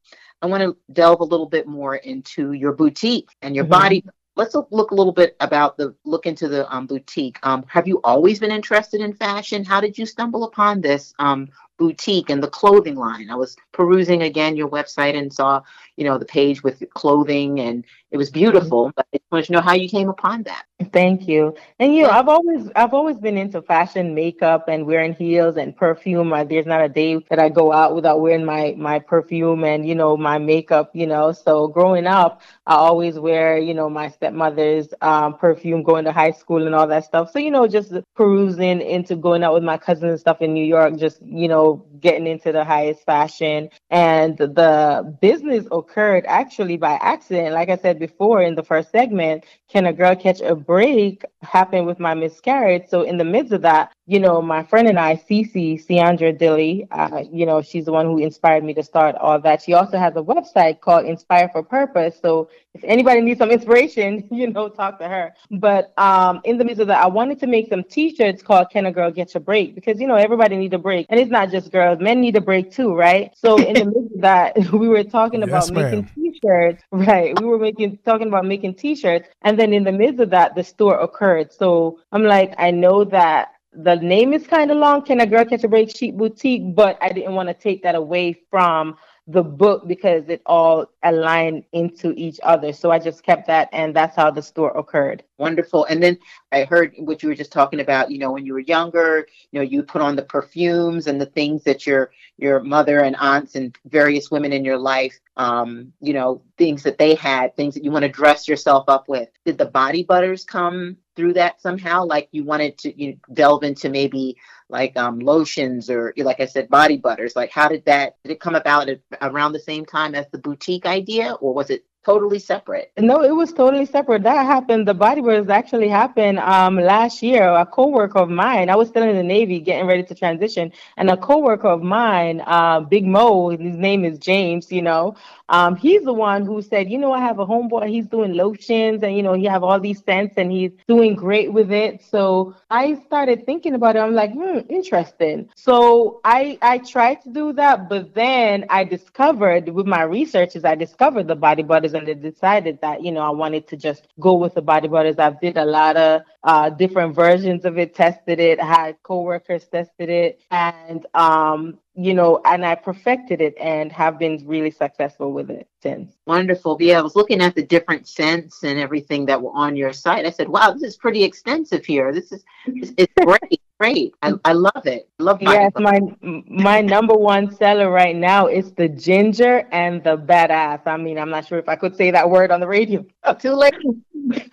I 0.41 0.47
want 0.47 0.63
to 0.63 0.75
delve 0.91 1.19
a 1.19 1.25
little 1.25 1.47
bit 1.47 1.67
more 1.67 1.95
into 1.95 2.53
your 2.53 2.73
boutique 2.73 3.29
and 3.41 3.55
your 3.55 3.65
mm-hmm. 3.65 3.71
body. 3.71 4.05
Let's 4.35 4.55
look 4.71 4.91
a 4.91 4.95
little 4.95 5.13
bit 5.13 5.35
about 5.39 5.77
the 5.77 5.93
look 6.05 6.25
into 6.25 6.47
the 6.47 6.73
um, 6.73 6.87
boutique. 6.87 7.37
Um, 7.43 7.65
have 7.67 7.87
you 7.87 7.99
always 8.03 8.39
been 8.39 8.51
interested 8.51 9.01
in 9.01 9.13
fashion? 9.13 9.63
How 9.63 9.81
did 9.81 9.97
you 9.97 10.05
stumble 10.05 10.45
upon 10.45 10.81
this 10.81 11.13
um, 11.19 11.49
boutique 11.77 12.29
and 12.29 12.41
the 12.41 12.47
clothing 12.47 12.95
line? 12.95 13.29
I 13.29 13.35
was 13.35 13.55
perusing 13.73 14.23
again 14.23 14.55
your 14.55 14.69
website 14.69 15.17
and 15.17 15.31
saw, 15.31 15.61
you 16.01 16.07
know, 16.07 16.17
the 16.17 16.25
page 16.25 16.63
with 16.63 16.83
clothing 16.95 17.59
and 17.59 17.85
it 18.09 18.17
was 18.17 18.31
beautiful. 18.31 18.91
But 18.95 19.05
I 19.13 19.17
just 19.17 19.31
wanted 19.31 19.45
to 19.45 19.51
know 19.51 19.61
how 19.61 19.73
you 19.73 19.87
came 19.87 20.09
upon 20.09 20.41
that. 20.43 20.65
Thank 20.91 21.27
you. 21.27 21.55
And 21.77 21.95
you 21.95 22.03
know, 22.03 22.09
I've 22.09 22.27
always 22.27 22.71
I've 22.75 22.95
always 22.95 23.17
been 23.17 23.37
into 23.37 23.61
fashion, 23.61 24.15
makeup, 24.15 24.67
and 24.67 24.87
wearing 24.87 25.13
heels 25.13 25.57
and 25.57 25.77
perfume. 25.77 26.33
There's 26.49 26.65
not 26.65 26.81
a 26.81 26.89
day 26.89 27.23
that 27.29 27.37
I 27.37 27.49
go 27.49 27.71
out 27.71 27.93
without 27.93 28.19
wearing 28.19 28.43
my 28.45 28.73
my 28.79 28.97
perfume 28.97 29.63
and 29.63 29.87
you 29.87 29.93
know 29.93 30.17
my 30.17 30.39
makeup. 30.39 30.89
You 30.95 31.05
know, 31.05 31.31
so 31.31 31.67
growing 31.67 32.07
up, 32.07 32.41
I 32.65 32.73
always 32.73 33.19
wear 33.19 33.59
you 33.59 33.75
know 33.75 33.91
my 33.91 34.09
stepmother's 34.09 34.91
um, 35.01 35.37
perfume 35.37 35.83
going 35.83 36.05
to 36.05 36.11
high 36.11 36.31
school 36.31 36.65
and 36.65 36.73
all 36.73 36.87
that 36.87 37.05
stuff. 37.05 37.31
So 37.31 37.37
you 37.37 37.51
know, 37.51 37.67
just 37.67 37.93
perusing 38.15 38.81
into 38.81 39.15
going 39.15 39.43
out 39.43 39.53
with 39.53 39.63
my 39.63 39.77
cousins 39.77 40.09
and 40.09 40.19
stuff 40.19 40.41
in 40.41 40.53
New 40.55 40.65
York, 40.65 40.97
just 40.97 41.21
you 41.21 41.47
know 41.47 41.85
getting 41.99 42.25
into 42.25 42.51
the 42.51 42.65
highest 42.65 43.05
fashion. 43.05 43.69
And 43.91 44.35
the 44.35 45.15
business 45.21 45.67
occurred 45.71 45.90
actually 45.97 46.77
by 46.77 46.93
accident. 47.01 47.53
Like 47.53 47.69
I 47.69 47.77
said 47.77 47.99
before 47.99 48.41
in 48.41 48.55
the 48.55 48.63
first 48.63 48.91
segment, 48.91 49.45
can 49.69 49.85
a 49.85 49.93
girl 49.93 50.15
catch 50.15 50.41
a 50.41 50.55
break 50.55 51.23
happened 51.41 51.85
with 51.85 51.99
my 51.99 52.13
miscarriage. 52.13 52.83
So 52.87 53.03
in 53.03 53.17
the 53.17 53.23
midst 53.23 53.53
of 53.53 53.61
that, 53.61 53.91
you 54.05 54.19
know, 54.19 54.41
my 54.41 54.63
friend 54.63 54.87
and 54.87 54.99
I, 54.99 55.15
Cece, 55.15 55.85
Ciandra 55.87 56.37
Dilly, 56.37 56.87
uh, 56.91 57.23
you 57.31 57.45
know, 57.45 57.61
she's 57.61 57.85
the 57.85 57.91
one 57.91 58.05
who 58.05 58.17
inspired 58.17 58.63
me 58.63 58.73
to 58.73 58.83
start 58.83 59.15
all 59.15 59.39
that. 59.39 59.61
She 59.61 59.73
also 59.73 59.97
has 59.97 60.15
a 60.15 60.21
website 60.21 60.81
called 60.81 61.05
Inspire 61.05 61.49
for 61.49 61.63
Purpose. 61.63 62.19
So 62.21 62.49
if 62.73 62.83
anybody 62.83 63.21
needs 63.21 63.39
some 63.39 63.51
inspiration, 63.51 64.27
you 64.31 64.47
know, 64.47 64.69
talk 64.69 64.99
to 64.99 65.07
her. 65.07 65.33
But 65.51 65.93
um, 65.97 66.41
in 66.43 66.57
the 66.57 66.65
midst 66.65 66.81
of 66.81 66.87
that, 66.87 67.03
I 67.03 67.07
wanted 67.07 67.39
to 67.39 67.47
make 67.47 67.69
some 67.69 67.83
T-shirts 67.83 68.41
called 68.41 68.69
"Can 68.69 68.85
a 68.85 68.91
Girl 68.91 69.11
Get 69.11 69.35
a 69.35 69.39
Break?" 69.39 69.75
because 69.75 69.99
you 69.99 70.07
know 70.07 70.15
everybody 70.15 70.57
needs 70.57 70.73
a 70.73 70.77
break, 70.77 71.05
and 71.09 71.19
it's 71.19 71.31
not 71.31 71.49
just 71.49 71.71
girls; 71.71 71.99
men 71.99 72.21
need 72.21 72.35
a 72.35 72.41
break 72.41 72.71
too, 72.71 72.93
right? 72.93 73.31
So 73.35 73.57
in 73.57 73.73
the 73.73 73.85
midst 73.85 74.15
of 74.15 74.21
that, 74.21 74.57
we 74.73 74.87
were 74.87 75.03
talking 75.03 75.43
about 75.43 75.70
yes, 75.73 75.91
making 75.91 76.09
T-shirts, 76.15 76.83
right? 76.91 77.39
We 77.39 77.45
were 77.45 77.59
making 77.59 77.99
talking 78.05 78.27
about 78.27 78.45
making 78.45 78.75
T-shirts, 78.75 79.29
and 79.41 79.59
then 79.59 79.73
in 79.73 79.83
the 79.83 79.91
midst 79.91 80.19
of 80.19 80.29
that, 80.31 80.55
the 80.55 80.63
store 80.63 80.99
occurred. 80.99 81.51
So 81.51 81.99
I'm 82.11 82.23
like, 82.23 82.53
I 82.57 82.71
know 82.71 83.03
that 83.05 83.53
the 83.73 83.95
name 83.95 84.33
is 84.33 84.45
kind 84.47 84.69
of 84.69 84.77
long, 84.77 85.03
Can 85.03 85.21
a 85.21 85.25
Girl 85.25 85.45
Catch 85.45 85.63
a 85.63 85.67
Break 85.67 85.95
Chic 85.95 86.15
Boutique, 86.17 86.75
but 86.75 86.97
I 87.01 87.09
didn't 87.09 87.35
want 87.35 87.49
to 87.49 87.53
take 87.53 87.83
that 87.83 87.95
away 87.95 88.41
from 88.49 88.97
the 89.27 89.43
book 89.43 89.87
because 89.87 90.27
it 90.29 90.41
all 90.45 90.85
aligned 91.03 91.63
into 91.73 92.13
each 92.17 92.39
other. 92.43 92.73
So 92.73 92.91
I 92.91 92.99
just 92.99 93.23
kept 93.23 93.47
that, 93.47 93.69
and 93.71 93.95
that's 93.95 94.15
how 94.15 94.31
the 94.31 94.41
store 94.41 94.75
occurred. 94.77 95.23
Wonderful. 95.37 95.85
And 95.85 96.01
then 96.01 96.17
I 96.51 96.63
heard 96.63 96.93
what 96.97 97.21
you 97.21 97.29
were 97.29 97.35
just 97.35 97.51
talking 97.51 97.79
about. 97.79 98.11
You 98.11 98.17
know, 98.19 98.31
when 98.31 98.45
you 98.45 98.53
were 98.53 98.59
younger, 98.59 99.27
you 99.51 99.59
know, 99.59 99.63
you 99.63 99.83
put 99.83 100.01
on 100.01 100.15
the 100.15 100.23
perfumes 100.23 101.07
and 101.07 101.21
the 101.21 101.27
things 101.27 101.63
that 101.63 101.85
your 101.85 102.11
your 102.37 102.61
mother 102.61 102.99
and 102.99 103.15
aunts 103.17 103.55
and 103.55 103.75
various 103.85 104.31
women 104.31 104.53
in 104.53 104.65
your 104.65 104.77
life, 104.77 105.17
um, 105.37 105.93
you 106.01 106.13
know, 106.13 106.41
things 106.57 106.83
that 106.83 106.97
they 106.97 107.13
had, 107.15 107.55
things 107.55 107.75
that 107.75 107.83
you 107.83 107.91
want 107.91 108.03
to 108.03 108.09
dress 108.09 108.47
yourself 108.47 108.85
up 108.87 109.07
with. 109.07 109.29
Did 109.45 109.57
the 109.57 109.65
body 109.65 110.03
butters 110.03 110.43
come 110.43 110.97
through 111.15 111.33
that 111.33 111.61
somehow? 111.61 112.05
Like 112.05 112.27
you 112.31 112.43
wanted 112.43 112.77
to 112.79 113.01
you 113.01 113.11
know, 113.11 113.17
delve 113.33 113.63
into 113.63 113.89
maybe 113.89 114.35
like 114.71 114.97
um, 114.97 115.19
lotions 115.19 115.89
or 115.89 116.13
like 116.17 116.39
I 116.39 116.45
said, 116.45 116.69
body 116.69 116.97
butters. 116.97 117.35
Like 117.35 117.51
how 117.51 117.67
did 117.67 117.85
that 117.85 118.15
did 118.23 118.31
it 118.31 118.39
come 118.39 118.55
about 118.55 118.89
at, 118.89 119.01
around 119.21 119.53
the 119.53 119.59
same 119.59 119.85
time 119.85 120.15
as 120.15 120.25
the 120.31 120.37
boutique 120.37 120.85
idea, 120.85 121.33
or 121.33 121.53
was 121.53 121.69
it 121.69 121.85
totally 122.03 122.39
separate? 122.39 122.91
No, 122.97 123.21
it 123.23 123.35
was 123.35 123.53
totally 123.53 123.85
separate. 123.85 124.23
That 124.23 124.45
happened. 124.45 124.87
The 124.87 124.93
body 124.93 125.21
butters 125.21 125.49
actually 125.49 125.87
happened 125.87 126.39
um, 126.39 126.75
last 126.75 127.21
year. 127.21 127.47
A 127.47 127.65
coworker 127.65 128.19
of 128.19 128.29
mine, 128.29 128.69
I 128.69 128.75
was 128.75 128.89
still 128.89 129.03
in 129.03 129.15
the 129.15 129.23
Navy, 129.23 129.59
getting 129.59 129.87
ready 129.87 130.03
to 130.03 130.15
transition, 130.15 130.71
and 130.97 131.09
a 131.09 131.17
coworker 131.17 131.67
of 131.67 131.83
mine, 131.83 132.41
uh, 132.45 132.79
Big 132.81 133.05
Mo, 133.05 133.49
his 133.49 133.77
name 133.77 134.05
is 134.05 134.17
James. 134.19 134.71
You 134.71 134.81
know, 134.81 135.15
um, 135.51 135.75
he's 135.75 136.03
the 136.03 136.13
one 136.13 136.45
who 136.45 136.61
said, 136.61 136.89
you 136.89 136.97
know, 136.97 137.11
I 137.11 137.19
have 137.19 137.39
a 137.39 137.45
homeboy, 137.45 137.89
he's 137.89 138.07
doing 138.07 138.33
lotions 138.33 139.03
and, 139.03 139.15
you 139.15 139.21
know, 139.21 139.33
he 139.33 139.43
have 139.45 139.63
all 139.63 139.81
these 139.81 140.01
scents 140.01 140.35
and 140.37 140.49
he's 140.49 140.71
doing 140.87 141.13
great 141.13 141.51
with 141.51 141.71
it. 141.73 142.01
So 142.09 142.55
I 142.69 142.95
started 143.05 143.45
thinking 143.45 143.73
about 143.75 143.97
it. 143.97 143.99
I'm 143.99 144.13
like, 144.13 144.31
hmm, 144.31 144.59
interesting. 144.69 145.49
So 145.57 146.21
I, 146.23 146.57
I 146.61 146.77
tried 146.77 147.21
to 147.23 147.29
do 147.29 147.51
that, 147.53 147.89
but 147.89 148.13
then 148.13 148.65
I 148.69 148.85
discovered 148.85 149.67
with 149.67 149.85
my 149.85 150.03
researches, 150.03 150.63
I 150.63 150.75
discovered 150.75 151.27
the 151.27 151.35
body 151.35 151.63
butters 151.63 151.93
and 151.93 152.07
I 152.07 152.13
decided 152.13 152.79
that, 152.81 153.03
you 153.03 153.11
know, 153.11 153.21
I 153.21 153.31
wanted 153.31 153.67
to 153.67 153.77
just 153.77 154.07
go 154.21 154.35
with 154.35 154.53
the 154.53 154.61
body 154.61 154.87
butters. 154.87 155.19
I've 155.19 155.41
did 155.41 155.57
a 155.57 155.65
lot 155.65 155.97
of 155.97 156.21
uh, 156.45 156.69
different 156.69 157.13
versions 157.13 157.65
of 157.65 157.77
it, 157.77 157.93
tested 157.93 158.39
it, 158.39 158.61
had 158.61 158.95
coworkers 159.03 159.65
tested 159.65 160.09
it. 160.09 160.39
And 160.49 161.05
um, 161.13 161.77
you 161.93 162.13
know, 162.13 162.41
and 162.45 162.65
I 162.65 162.75
perfected 162.75 163.41
it 163.41 163.55
and 163.59 163.91
have 163.91 164.17
been 164.17 164.41
really 164.45 164.71
successful 164.71 165.33
with 165.33 165.49
it 165.49 165.67
since. 165.83 166.15
Wonderful. 166.25 166.77
Yeah, 166.79 166.99
I 166.99 167.01
was 167.01 167.15
looking 167.15 167.41
at 167.41 167.53
the 167.53 167.63
different 167.63 168.07
scents 168.07 168.63
and 168.63 168.79
everything 168.79 169.25
that 169.25 169.41
were 169.41 169.51
on 169.53 169.75
your 169.75 169.91
site. 169.91 170.25
I 170.25 170.29
said, 170.29 170.47
wow, 170.47 170.71
this 170.71 170.83
is 170.83 170.97
pretty 170.97 171.23
extensive 171.23 171.85
here. 171.85 172.13
This 172.13 172.31
is, 172.31 172.43
it's 172.65 173.13
great. 173.25 173.61
great. 173.77 174.13
I, 174.21 174.33
I 174.45 174.53
love 174.53 174.85
it. 174.85 175.09
I 175.19 175.23
love 175.23 175.41
Yes, 175.41 175.71
my 175.75 175.99
my 176.21 176.81
number 176.81 177.13
one 177.13 177.53
seller 177.55 177.89
right 177.89 178.15
now 178.15 178.47
is 178.47 178.71
the 178.73 178.87
ginger 178.87 179.67
and 179.71 180.01
the 180.03 180.17
badass. 180.17 180.81
I 180.85 180.95
mean, 180.95 181.19
I'm 181.19 181.29
not 181.29 181.45
sure 181.45 181.59
if 181.59 181.67
I 181.67 181.75
could 181.75 181.97
say 181.97 182.11
that 182.11 182.29
word 182.29 182.51
on 182.51 182.61
the 182.61 182.67
radio. 182.67 183.05
Too 183.39 183.53
late. 183.53 183.73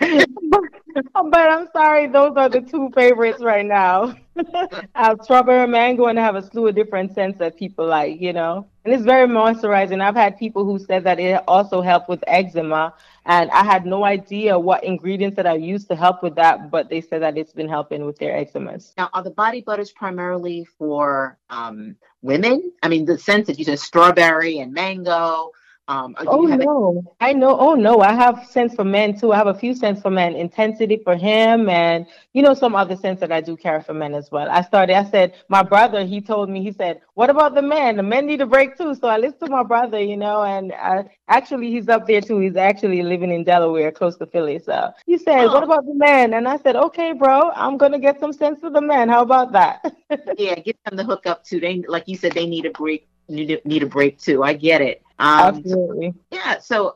but, 1.14 1.50
I'm 1.50 1.68
sorry, 1.72 2.06
those 2.08 2.36
are 2.36 2.48
the 2.48 2.60
two 2.60 2.90
favorites 2.94 3.42
right 3.42 3.66
now. 3.66 4.16
Strawberry 5.22 5.66
mango 5.66 6.06
and 6.06 6.18
I 6.18 6.22
have 6.22 6.36
a 6.36 6.42
slew 6.42 6.68
of 6.68 6.74
different 6.74 7.14
scents 7.14 7.38
that 7.38 7.56
people 7.56 7.86
like, 7.86 8.20
you 8.20 8.32
know. 8.32 8.66
And 8.84 8.94
it's 8.94 9.02
very 9.02 9.26
moisturizing. 9.26 10.00
I've 10.00 10.14
had 10.14 10.38
people 10.38 10.64
who 10.64 10.78
said 10.78 11.04
that 11.04 11.18
it 11.20 11.42
also 11.46 11.82
helped 11.82 12.08
with 12.08 12.22
eczema. 12.26 12.94
And 13.26 13.50
I 13.50 13.64
had 13.64 13.84
no 13.84 14.04
idea 14.04 14.58
what 14.58 14.84
ingredients 14.84 15.36
that 15.36 15.46
I 15.46 15.54
used 15.54 15.88
to 15.88 15.96
help 15.96 16.22
with 16.22 16.34
that, 16.36 16.70
but 16.70 16.88
they 16.88 17.00
said 17.00 17.20
that 17.22 17.36
it's 17.36 17.52
been 17.52 17.68
helping 17.68 18.06
with 18.06 18.18
their 18.18 18.32
eczemas. 18.32 18.94
Now, 18.96 19.10
are 19.12 19.22
the 19.22 19.30
body 19.30 19.60
butters 19.60 19.92
primarily 19.92 20.64
for 20.78 21.36
um, 21.50 21.96
women? 22.22 22.72
I 22.82 22.88
mean, 22.88 23.04
the 23.04 23.18
scents 23.18 23.48
that 23.48 23.58
you 23.58 23.64
said 23.64 23.78
strawberry 23.78 24.60
and 24.60 24.72
mango. 24.72 25.52
Um, 25.88 26.14
oh 26.26 26.42
no, 26.42 27.14
I 27.18 27.32
know. 27.32 27.58
Oh 27.58 27.72
no, 27.72 28.00
I 28.00 28.12
have 28.12 28.46
scents 28.46 28.74
for 28.74 28.84
men 28.84 29.18
too. 29.18 29.32
I 29.32 29.38
have 29.38 29.46
a 29.46 29.54
few 29.54 29.74
scents 29.74 30.02
for 30.02 30.10
men. 30.10 30.36
Intensity 30.36 31.00
for 31.02 31.16
him, 31.16 31.70
and 31.70 32.06
you 32.34 32.42
know 32.42 32.52
some 32.52 32.74
other 32.74 32.94
scents 32.94 33.20
that 33.20 33.32
I 33.32 33.40
do 33.40 33.56
carry 33.56 33.82
for 33.82 33.94
men 33.94 34.14
as 34.14 34.30
well. 34.30 34.50
I 34.50 34.60
started. 34.60 34.94
I 34.94 35.04
said 35.04 35.34
my 35.48 35.62
brother. 35.62 36.04
He 36.04 36.20
told 36.20 36.50
me. 36.50 36.62
He 36.62 36.72
said, 36.72 37.00
"What 37.14 37.30
about 37.30 37.54
the 37.54 37.62
men? 37.62 37.96
The 37.96 38.02
men 38.02 38.26
need 38.26 38.42
a 38.42 38.46
break 38.46 38.76
too." 38.76 38.94
So 38.96 39.08
I 39.08 39.16
listened 39.16 39.40
to 39.46 39.50
my 39.50 39.62
brother. 39.62 39.98
You 39.98 40.18
know, 40.18 40.42
and 40.42 40.74
I, 40.74 41.04
actually 41.28 41.70
he's 41.70 41.88
up 41.88 42.06
there 42.06 42.20
too. 42.20 42.38
He's 42.38 42.56
actually 42.56 43.02
living 43.02 43.32
in 43.32 43.42
Delaware, 43.42 43.90
close 43.90 44.18
to 44.18 44.26
Philly. 44.26 44.58
So 44.58 44.90
he 45.06 45.16
said, 45.16 45.46
oh. 45.46 45.54
"What 45.54 45.64
about 45.64 45.86
the 45.86 45.94
men?" 45.94 46.34
And 46.34 46.46
I 46.46 46.58
said, 46.58 46.76
"Okay, 46.76 47.14
bro, 47.14 47.50
I'm 47.56 47.78
gonna 47.78 47.98
get 47.98 48.20
some 48.20 48.34
scents 48.34 48.60
for 48.60 48.68
the 48.68 48.82
men. 48.82 49.08
How 49.08 49.22
about 49.22 49.52
that?" 49.52 49.90
yeah, 50.36 50.56
give 50.56 50.76
them 50.84 50.98
the 50.98 51.04
hookup 51.04 51.44
too. 51.44 51.60
They 51.60 51.82
like 51.88 52.06
you 52.08 52.18
said, 52.18 52.32
they 52.32 52.46
need 52.46 52.66
a 52.66 52.72
break. 52.72 53.08
Need 53.30 53.50
a, 53.50 53.68
need 53.68 53.82
a 53.82 53.86
break 53.86 54.18
too. 54.18 54.42
I 54.42 54.52
get 54.52 54.82
it. 54.82 55.02
Um, 55.18 55.56
Absolutely. 55.56 56.14
Yeah. 56.30 56.58
So 56.58 56.94